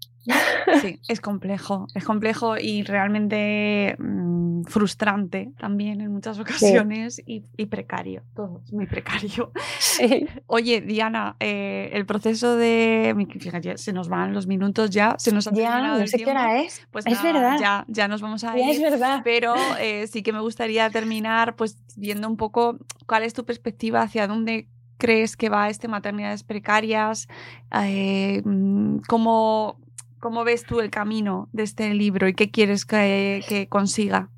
Sí, 0.80 1.00
es 1.08 1.20
complejo, 1.20 1.86
es 1.94 2.04
complejo 2.04 2.56
y 2.56 2.82
realmente 2.82 3.96
mm, 3.98 4.64
frustrante 4.64 5.52
también 5.58 6.00
en 6.00 6.12
muchas 6.12 6.38
ocasiones 6.38 7.22
y, 7.26 7.40
precario, 7.66 8.22
todo 8.34 8.60
es 8.64 8.72
muy 8.72 8.86
precario. 8.86 9.52
Sí. 9.78 10.26
Oye, 10.46 10.80
Diana, 10.80 11.36
eh, 11.38 11.90
el 11.92 12.04
proceso 12.04 12.56
de... 12.56 13.14
Fíjate, 13.38 13.78
se 13.78 13.92
nos 13.92 14.08
van 14.08 14.32
los 14.32 14.48
minutos 14.48 14.90
ya, 14.90 15.14
se 15.18 15.30
nos 15.30 15.46
ha 15.46 15.52
ya, 15.52 15.98
no 15.98 16.06
sé 16.06 16.18
qué 16.18 16.30
hora 16.30 16.60
es. 16.60 16.86
Pues 16.90 17.06
es 17.06 17.22
verdad. 17.22 17.58
Ya, 17.60 17.84
ya 17.86 18.08
nos 18.08 18.20
vamos 18.20 18.42
a 18.42 18.58
ir. 18.58 18.68
es 18.68 18.80
verdad. 18.80 19.20
Pero 19.22 19.54
eh, 19.78 20.06
sí 20.08 20.22
que 20.22 20.32
me 20.32 20.40
gustaría 20.40 20.90
terminar 20.90 21.54
pues 21.54 21.78
viendo 21.96 22.28
un 22.28 22.36
poco 22.36 22.78
cuál 23.06 23.22
es 23.22 23.34
tu 23.34 23.44
perspectiva 23.44 24.02
hacia 24.02 24.26
dónde 24.26 24.68
crees 24.98 25.36
que 25.36 25.48
va 25.48 25.68
este 25.68 25.88
maternidades 25.88 26.44
precarias, 26.44 27.28
eh, 27.72 28.42
mm, 28.44 28.98
cómo, 29.06 29.78
¿Cómo 30.24 30.42
ves 30.42 30.64
tú 30.64 30.80
el 30.80 30.88
camino 30.90 31.50
de 31.52 31.64
este 31.64 31.92
libro 31.92 32.26
y 32.26 32.32
qué 32.32 32.50
quieres 32.50 32.86
que, 32.86 33.66
consiga? 33.68 34.30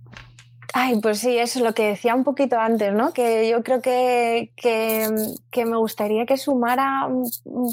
Ay, 0.78 1.00
pues 1.00 1.20
sí, 1.20 1.38
eso 1.38 1.58
es 1.58 1.64
lo 1.64 1.72
que 1.72 1.88
decía 1.88 2.14
un 2.14 2.22
poquito 2.22 2.60
antes, 2.60 2.92
¿no? 2.92 3.14
Que 3.14 3.48
yo 3.48 3.62
creo 3.62 3.80
que, 3.80 4.52
que, 4.56 5.64
me 5.64 5.76
gustaría 5.78 6.26
que 6.26 6.36
sumara 6.36 7.08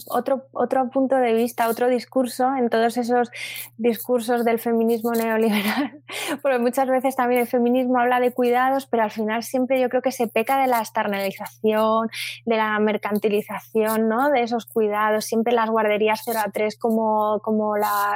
otro, 0.07 0.45
otro 0.53 0.89
punto 0.89 1.17
de 1.17 1.33
vista, 1.33 1.67
otro 1.67 1.89
discurso 1.89 2.55
en 2.55 2.69
todos 2.69 2.95
esos 2.95 3.29
discursos 3.75 4.45
del 4.45 4.57
feminismo 4.57 5.11
neoliberal. 5.11 6.01
Porque 6.41 6.59
muchas 6.59 6.87
veces 6.87 7.17
también 7.17 7.41
el 7.41 7.47
feminismo 7.47 7.99
habla 7.99 8.21
de 8.21 8.31
cuidados, 8.31 8.85
pero 8.85 9.03
al 9.03 9.11
final 9.11 9.43
siempre 9.43 9.81
yo 9.81 9.89
creo 9.89 10.01
que 10.01 10.13
se 10.13 10.27
peca 10.27 10.61
de 10.61 10.67
la 10.67 10.79
externalización, 10.79 12.07
de 12.45 12.55
la 12.55 12.79
mercantilización, 12.79 14.07
¿no? 14.07 14.29
De 14.29 14.43
esos 14.43 14.65
cuidados, 14.65 15.25
siempre 15.25 15.51
las 15.51 15.69
guarderías 15.69 16.21
0 16.23 16.39
a 16.41 16.51
3 16.51 16.77
como, 16.77 17.41
como 17.43 17.75
la, 17.75 18.15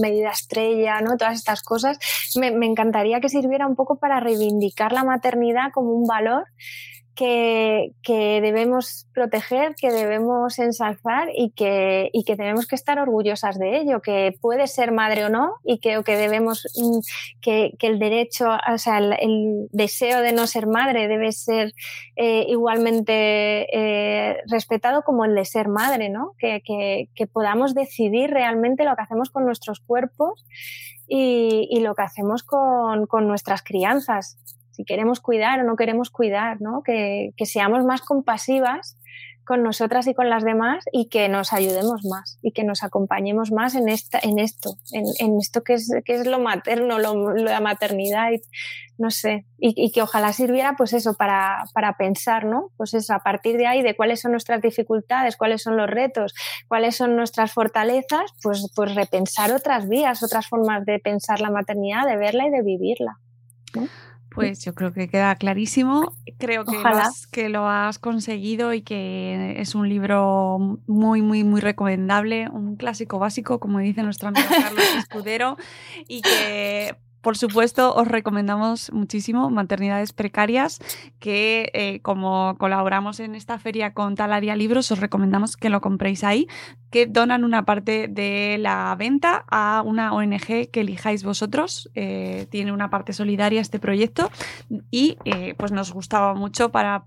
medida 0.00 0.30
estrella, 0.30 1.00
¿no? 1.00 1.16
Todas 1.16 1.34
estas 1.34 1.62
cosas. 1.62 1.98
Me, 2.36 2.52
me 2.52 2.66
encantaría 2.66 3.20
que 3.20 3.28
sirviera 3.28 3.66
un 3.66 3.74
poco 3.74 3.96
para 3.96 4.19
reivindicar 4.20 4.92
la 4.92 5.04
maternidad 5.04 5.72
como 5.72 5.92
un 5.92 6.06
valor 6.06 6.44
que, 8.02 8.40
debemos 8.42 9.06
proteger, 9.12 9.74
que 9.74 9.90
debemos 9.90 10.58
ensalzar 10.58 11.28
y 11.34 11.50
que, 11.50 12.08
y 12.12 12.24
que 12.24 12.36
tenemos 12.36 12.66
que 12.66 12.76
estar 12.76 12.98
orgullosas 12.98 13.58
de 13.58 13.78
ello, 13.78 14.00
que 14.00 14.34
puede 14.40 14.66
ser 14.66 14.92
madre 14.92 15.24
o 15.24 15.28
no 15.28 15.56
y 15.64 15.78
que, 15.80 16.02
que 16.04 16.16
debemos, 16.16 16.66
mm, 16.76 16.98
que, 17.42 17.72
el 17.80 17.98
derecho, 17.98 18.48
o 18.72 18.78
sea, 18.78 18.98
el, 18.98 19.68
deseo 19.72 20.22
de 20.22 20.32
no 20.32 20.46
ser 20.46 20.66
madre 20.66 21.08
debe 21.08 21.32
ser 21.32 21.72
eh, 22.16 22.46
igualmente 22.48 23.66
eh, 23.72 24.38
respetado 24.46 25.02
como 25.02 25.24
el 25.24 25.34
de 25.34 25.44
ser 25.44 25.68
madre, 25.68 26.08
¿no? 26.08 26.32
Que, 26.38 26.62
podamos 27.32 27.74
decidir 27.74 28.30
realmente 28.30 28.84
lo 28.84 28.96
que 28.96 29.02
hacemos 29.02 29.30
con 29.30 29.44
nuestros 29.44 29.80
cuerpos 29.80 30.44
y, 31.12 31.80
lo 31.80 31.94
que 31.94 32.02
hacemos 32.02 32.44
con, 32.44 33.06
con 33.06 33.26
nuestras 33.26 33.62
crianzas 33.62 34.38
si 34.80 34.84
queremos 34.84 35.20
cuidar 35.20 35.60
o 35.60 35.64
no 35.64 35.76
queremos 35.76 36.10
cuidar, 36.10 36.60
¿no? 36.60 36.82
Que, 36.82 37.32
seamos 37.44 37.84
más 37.84 38.00
compasivas 38.00 38.96
con 39.50 39.64
nosotras 39.64 40.06
y 40.06 40.14
con 40.14 40.30
las 40.30 40.44
demás 40.44 40.84
y 40.92 41.08
que 41.08 41.28
nos 41.28 41.52
ayudemos 41.52 42.04
más 42.04 42.38
y 42.40 42.52
que 42.52 42.62
nos 42.62 42.84
acompañemos 42.84 43.50
más 43.50 43.74
en, 43.74 43.88
esta, 43.88 44.20
en 44.22 44.38
esto, 44.38 44.76
en, 44.92 45.40
esto 45.40 45.64
que 45.64 45.74
es, 45.74 45.90
que 46.04 46.14
es 46.14 46.24
lo 46.24 46.38
materno, 46.38 47.00
lo, 47.00 47.34
la 47.34 47.58
maternidad, 47.58 48.30
y, 48.30 48.40
no 48.96 49.10
sé, 49.10 49.46
y, 49.58 49.90
que 49.90 50.02
ojalá 50.02 50.32
sirviera 50.32 50.76
pues 50.78 50.92
eso 50.92 51.14
para, 51.14 51.64
para 51.74 51.96
pensar, 51.96 52.44
¿no? 52.44 52.70
Pues 52.76 52.94
eso, 52.94 53.12
a 53.12 53.24
partir 53.24 53.56
de 53.56 53.66
ahí, 53.66 53.82
de 53.82 53.96
cuáles 53.96 54.20
son 54.20 54.30
nuestras 54.30 54.62
dificultades, 54.62 55.36
cuáles 55.36 55.64
son 55.64 55.76
los 55.76 55.90
retos, 55.90 56.32
cuáles 56.68 56.94
son 56.94 57.16
nuestras 57.16 57.52
fortalezas, 57.52 58.30
pues, 58.44 58.70
pues 58.76 58.94
repensar 58.94 59.50
otras 59.50 59.88
vías, 59.88 60.22
otras 60.22 60.46
formas 60.46 60.86
de 60.86 61.00
pensar 61.00 61.40
la 61.40 61.50
maternidad, 61.50 62.06
de 62.06 62.16
verla 62.16 62.46
y 62.46 62.50
de 62.50 62.62
vivirla. 62.62 63.18
Pues 64.32 64.64
yo 64.64 64.74
creo 64.74 64.92
que 64.92 65.08
queda 65.08 65.34
clarísimo. 65.34 66.14
Creo 66.38 66.64
que 66.64 66.78
lo, 66.78 66.86
has, 66.88 67.26
que 67.26 67.48
lo, 67.48 67.68
has, 67.68 67.98
conseguido 67.98 68.72
y 68.72 68.82
que 68.82 69.60
es 69.60 69.74
un 69.74 69.88
libro 69.88 70.78
muy, 70.86 71.20
muy, 71.20 71.42
muy 71.44 71.60
recomendable, 71.60 72.48
un 72.48 72.76
clásico 72.76 73.18
básico, 73.18 73.58
como 73.58 73.80
dice 73.80 74.02
nuestro 74.02 74.28
amigo 74.28 74.46
Carlos 74.48 74.84
Escudero, 74.98 75.56
y 76.06 76.22
que 76.22 76.96
por 77.20 77.36
supuesto, 77.36 77.94
os 77.94 78.08
recomendamos 78.08 78.90
muchísimo 78.92 79.50
Maternidades 79.50 80.12
Precarias, 80.12 80.78
que 81.18 81.70
eh, 81.74 82.00
como 82.00 82.56
colaboramos 82.58 83.20
en 83.20 83.34
esta 83.34 83.58
feria 83.58 83.92
con 83.92 84.14
Talaria 84.14 84.56
Libros, 84.56 84.90
os 84.90 85.00
recomendamos 85.00 85.56
que 85.56 85.70
lo 85.70 85.80
compréis 85.80 86.24
ahí, 86.24 86.48
que 86.90 87.06
donan 87.06 87.44
una 87.44 87.64
parte 87.64 88.08
de 88.08 88.56
la 88.58 88.94
venta 88.98 89.44
a 89.50 89.82
una 89.84 90.12
ONG 90.12 90.70
que 90.70 90.80
elijáis 90.80 91.22
vosotros. 91.22 91.90
Eh, 91.94 92.46
tiene 92.50 92.72
una 92.72 92.90
parte 92.90 93.12
solidaria 93.12 93.60
este 93.60 93.78
proyecto 93.78 94.30
y 94.90 95.18
eh, 95.24 95.54
pues 95.56 95.72
nos 95.72 95.92
gustaba 95.92 96.34
mucho 96.34 96.70
para 96.70 97.04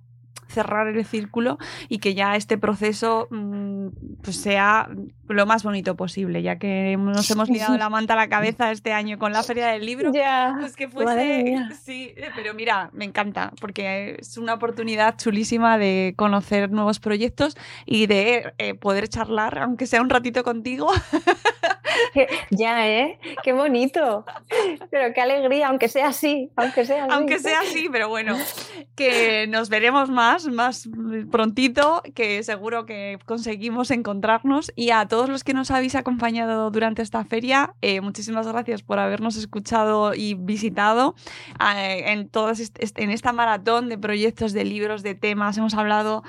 cerrar 0.54 0.88
el 0.88 1.06
círculo 1.06 1.58
y 1.90 2.00
que 2.00 2.14
ya 2.14 2.36
este 2.36 2.58
proceso 2.58 3.28
mm, 3.30 3.88
pues 4.22 4.38
sea 4.38 4.90
lo 5.28 5.46
más 5.46 5.64
bonito 5.64 5.96
posible, 5.96 6.42
ya 6.42 6.58
que 6.58 6.96
nos 6.98 7.30
hemos 7.32 7.50
liado 7.50 7.78
la 7.78 7.90
manta 7.90 8.14
a 8.14 8.18
la 8.18 8.30
cabeza 8.30 8.72
este 8.72 8.94
año 8.94 9.18
con 9.18 9.32
la 9.34 9.44
Feria 9.44 9.68
del 9.68 9.86
Libro. 9.86 10.12
Ya, 10.14 10.56
pues 10.60 10.76
que 10.76 10.88
fuese, 10.88 11.58
sí, 11.84 12.14
pero 12.36 12.54
mira, 12.54 12.90
me 12.94 13.06
encanta, 13.06 13.52
porque 13.60 14.18
es 14.20 14.38
una 14.38 14.54
oportunidad 14.54 15.18
chulísima 15.18 15.78
de 15.78 16.14
conocer 16.16 16.72
nuevos 16.72 17.00
proyectos 17.00 17.58
y 17.86 18.08
de 18.08 18.54
eh, 18.58 18.74
poder 18.76 19.08
charlar, 19.08 19.60
aunque 19.60 19.88
sea 19.88 20.02
un 20.02 20.10
ratito 20.10 20.44
contigo, 20.44 20.92
ya, 22.52 22.88
¿eh? 22.88 23.20
Qué 23.44 23.54
bonito. 23.54 24.26
Pero 24.90 25.14
qué 25.14 25.22
alegría, 25.22 25.68
aunque 25.68 25.90
sea 25.90 26.08
así, 26.08 26.52
aunque 26.56 26.86
sea 26.86 27.06
así. 27.06 27.14
Aunque 27.14 27.40
sea 27.40 27.62
así, 27.62 27.88
pero 27.92 28.10
bueno, 28.10 28.38
que 28.96 29.48
nos 29.48 29.70
veremos 29.70 30.10
más, 30.10 30.48
más 30.48 30.90
prontito, 31.32 32.02
que 32.16 32.44
seguro 32.44 32.86
que 32.86 33.20
conseguimos 33.26 33.92
encontrarnos. 33.92 34.72
Y 34.76 34.92
a 34.92 35.08
todos 35.08 35.30
los 35.30 35.44
que 35.44 35.54
nos 35.54 35.72
habéis 35.72 35.96
acompañado 35.96 36.72
durante 36.72 37.02
esta 37.02 37.24
feria, 37.26 37.74
eh, 37.82 38.02
muchísimas 38.02 38.48
gracias 38.48 38.84
por 38.84 39.00
habernos 39.00 39.36
escuchado 39.38 40.14
y 40.14 40.36
visitado 40.36 41.16
eh, 41.78 42.04
en, 42.08 42.30
todas 42.30 42.72
en 42.96 43.10
esta 43.10 43.34
maratón 43.34 43.90
de 43.90 43.98
proyectos, 43.98 44.54
de 44.54 44.66
libros, 44.66 45.04
de 45.04 45.16
temas. 45.16 45.58
Hemos 45.58 45.74
hablado 45.74 46.24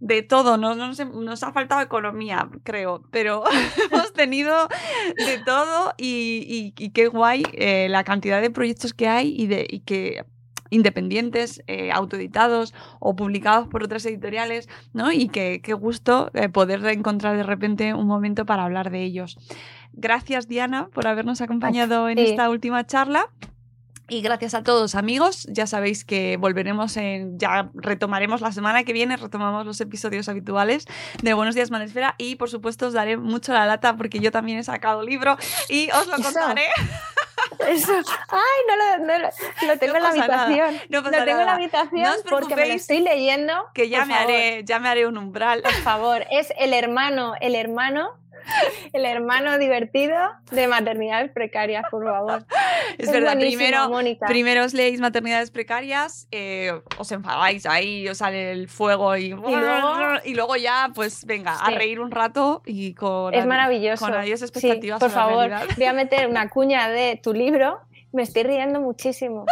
de 0.00 0.22
todo, 0.22 0.56
no, 0.56 0.74
nos 0.74 1.42
ha 1.42 1.52
faltado 1.52 1.82
economía, 1.82 2.48
creo, 2.64 3.02
pero 3.10 3.44
hemos 3.92 4.12
tenido 4.12 4.68
de 5.16 5.38
todo 5.44 5.92
y, 5.98 6.72
qué 6.72 7.08
guay 7.08 7.44
eh, 7.52 7.88
la 7.90 8.02
cantidad 8.02 8.40
de 8.40 8.50
proyectos 8.50 8.94
que 8.94 9.08
hay 9.08 9.34
y, 9.36 9.46
de, 9.46 9.66
y 9.68 9.80
que 9.80 10.24
independientes, 10.70 11.62
eh, 11.66 11.90
autoeditados 11.92 12.74
o 13.00 13.14
publicados 13.16 13.68
por 13.68 13.82
otras 13.82 14.06
editoriales, 14.06 14.68
¿no? 14.92 15.12
Y 15.12 15.28
qué 15.28 15.60
gusto 15.74 16.30
eh, 16.32 16.48
poder 16.48 16.84
encontrar 16.86 17.36
de 17.36 17.42
repente 17.42 17.92
un 17.92 18.06
momento 18.06 18.46
para 18.46 18.64
hablar 18.64 18.90
de 18.90 19.02
ellos. 19.02 19.36
Gracias, 19.92 20.46
Diana, 20.46 20.88
por 20.94 21.08
habernos 21.08 21.40
acompañado 21.40 22.08
en 22.08 22.18
esta 22.18 22.48
última 22.48 22.86
charla. 22.86 23.28
Y 24.10 24.22
gracias 24.22 24.54
a 24.54 24.64
todos 24.64 24.96
amigos, 24.96 25.46
ya 25.48 25.68
sabéis 25.68 26.04
que 26.04 26.36
volveremos 26.36 26.96
en, 26.96 27.38
ya 27.38 27.70
retomaremos 27.74 28.40
la 28.40 28.50
semana 28.50 28.82
que 28.82 28.92
viene, 28.92 29.16
retomamos 29.16 29.64
los 29.64 29.80
episodios 29.80 30.28
habituales 30.28 30.86
de 31.22 31.32
Buenos 31.32 31.54
Días 31.54 31.70
Manesfera 31.70 32.16
y 32.18 32.34
por 32.34 32.50
supuesto 32.50 32.88
os 32.88 32.92
daré 32.92 33.16
mucho 33.16 33.52
la 33.52 33.66
lata 33.66 33.96
porque 33.96 34.18
yo 34.18 34.32
también 34.32 34.58
he 34.58 34.64
sacado 34.64 35.04
libro 35.04 35.36
y 35.68 35.90
os 35.92 36.08
lo 36.08 36.16
contaré. 36.16 36.66
Eso. 37.68 37.92
Ay, 38.28 38.40
no 38.66 38.76
lo, 38.76 39.18
lo, 39.68 39.78
tengo 39.78 39.96
en 39.96 40.02
la 40.02 40.08
habitación. 40.08 40.74
No 40.88 41.02
lo 41.02 41.10
tengo 41.10 41.40
en 41.40 41.46
la 41.46 41.54
habitación 41.54 42.14
porque 42.28 42.56
me 42.56 42.66
lo 42.66 42.74
estoy 42.74 43.00
leyendo. 43.00 43.52
Que 43.74 43.88
ya 43.88 44.06
me 44.06 44.14
haré, 44.14 44.64
ya 44.64 44.80
me 44.80 44.88
haré 44.88 45.06
un 45.06 45.18
umbral. 45.18 45.62
Por 45.62 45.72
favor, 45.72 46.26
es 46.32 46.52
el 46.58 46.74
hermano, 46.74 47.34
el 47.40 47.54
hermano 47.54 48.19
el 48.92 49.04
hermano 49.04 49.58
divertido 49.58 50.16
de 50.50 50.66
maternidades 50.66 51.30
precarias, 51.32 51.84
por 51.90 52.04
favor. 52.04 52.44
Es, 52.98 53.10
verdad, 53.10 53.38
primero, 53.38 53.90
primero 54.26 54.64
os 54.64 54.74
leéis 54.74 55.00
maternidades 55.00 55.50
precarias, 55.50 56.28
eh, 56.30 56.72
os 56.98 57.12
enfadáis 57.12 57.66
ahí, 57.66 58.08
os 58.08 58.18
sale 58.18 58.52
el 58.52 58.68
fuego 58.68 59.16
y, 59.16 59.26
y, 59.26 60.34
luego, 60.34 60.56
ya, 60.56 60.90
pues 60.94 61.24
venga, 61.24 61.56
a 61.56 61.70
reír 61.70 62.00
un 62.00 62.10
rato 62.10 62.62
y 62.66 62.94
con, 62.94 63.34
es 63.34 63.46
maravilloso. 63.46 64.04
con 64.04 64.14
adiós 64.14 64.42
expectativas. 64.42 65.00
por 65.00 65.10
favor, 65.10 65.50
voy 65.76 65.86
a 65.86 65.92
meter 66.00 66.28
una 66.28 66.48
cuña 66.48 66.88
de 66.88 67.18
tu 67.22 67.32
libro. 67.32 67.80
Me 68.12 68.22
estoy 68.22 68.42
riendo 68.42 68.80
muchísimo. 68.80 69.46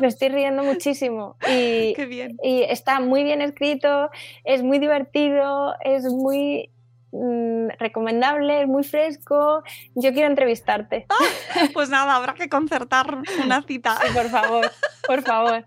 Me 0.00 0.08
estoy 0.08 0.28
riendo 0.28 0.62
muchísimo. 0.62 1.36
Y, 1.48 1.94
Qué 1.94 2.06
bien. 2.06 2.36
y 2.42 2.62
está 2.62 3.00
muy 3.00 3.24
bien 3.24 3.40
escrito, 3.40 4.10
es 4.44 4.62
muy 4.62 4.78
divertido, 4.78 5.74
es 5.80 6.04
muy 6.04 6.70
Mm, 7.12 7.68
recomendable, 7.78 8.62
es 8.62 8.68
muy 8.68 8.84
fresco. 8.84 9.62
Yo 9.94 10.12
quiero 10.12 10.28
entrevistarte. 10.28 11.06
pues 11.72 11.88
nada, 11.88 12.16
habrá 12.16 12.34
que 12.34 12.48
concertar 12.48 13.18
una 13.44 13.62
cita. 13.62 13.98
por 14.12 14.28
favor, 14.28 14.70
por 15.06 15.22
favor. 15.22 15.64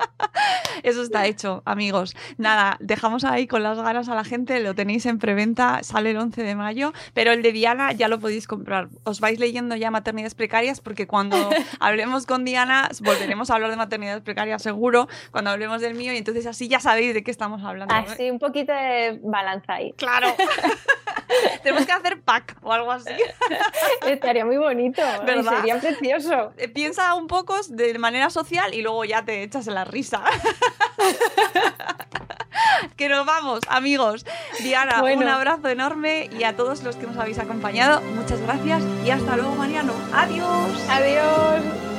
Eso 0.84 1.02
está 1.02 1.26
hecho, 1.26 1.62
amigos. 1.66 2.16
Nada, 2.38 2.78
dejamos 2.80 3.24
ahí 3.24 3.48
con 3.48 3.64
las 3.64 3.78
ganas 3.78 4.10
a 4.10 4.16
la 4.16 4.24
gente, 4.24 4.60
lo 4.60 4.76
tenéis 4.76 5.06
en 5.06 5.18
preventa, 5.18 5.82
sale 5.84 6.12
el 6.12 6.18
11 6.18 6.44
de 6.44 6.56
mayo, 6.56 6.94
pero 7.14 7.32
el 7.32 7.42
de 7.42 7.52
Diana 7.52 7.92
ya 7.94 8.08
lo 8.08 8.20
podéis 8.20 8.48
comprar. 8.48 8.90
Os 9.04 9.20
vais 9.20 9.40
leyendo 9.40 9.76
ya 9.76 9.92
maternidades 9.92 10.36
precarias 10.36 10.82
porque 10.82 11.08
cuando 11.08 11.38
hablemos 11.80 12.26
con 12.26 12.46
Diana 12.46 12.90
volveremos 13.02 13.50
a 13.50 13.56
hablar 13.56 13.70
de 13.72 13.78
maternidades 13.78 14.22
precarias 14.22 14.62
seguro, 14.62 15.08
cuando 15.32 15.52
hablemos 15.52 15.82
del 15.82 15.96
mío 15.96 16.14
y 16.14 16.18
entonces 16.18 16.46
así 16.46 16.68
ya 16.68 16.80
sabéis 16.80 17.14
de 17.14 17.24
qué 17.24 17.32
estamos 17.32 17.64
hablando. 17.64 17.94
Así, 17.94 18.30
un 18.30 18.40
poquito 18.40 18.72
de 18.72 19.20
balanza 19.24 19.74
ahí. 19.74 19.94
Claro. 19.94 20.28
Tenemos 21.64 21.86
que 21.86 21.92
hacer 21.92 22.22
pack 22.22 22.58
o 22.62 22.72
algo 22.72 22.92
así. 22.92 23.14
Estaría 24.08 24.46
muy 24.46 24.58
bonito. 24.58 25.02
¿verdad? 25.26 25.58
Sería 25.58 25.80
precioso. 25.80 26.54
Eh, 26.58 26.68
piensa 26.68 27.14
un 27.16 27.28
poco 27.28 27.56
de 27.70 27.98
manera 28.00 28.30
social 28.30 28.74
y 28.74 28.82
luego 28.82 29.06
ya 29.06 29.24
te 29.24 29.44
echas 29.44 29.68
en 29.68 29.76
la 29.76 29.86
risa. 29.86 30.24
que 32.98 33.10
nos 33.10 33.26
vamos, 33.26 33.62
amigos. 33.70 34.26
Diana, 34.62 35.04
un 35.04 35.28
abrazo 35.28 35.68
enorme 35.70 36.30
y 36.38 36.44
a 36.44 36.56
todos 36.56 36.84
los 36.84 36.96
que 36.96 37.08
nos 37.08 37.18
habéis 37.18 37.40
acompañado, 37.40 38.02
muchas 38.02 38.42
gracias 38.42 38.84
y 39.06 39.12
hasta 39.12 39.36
luego, 39.36 39.56
Mariano. 39.56 39.94
Adiós. 40.14 40.90
Adiós. 40.90 41.99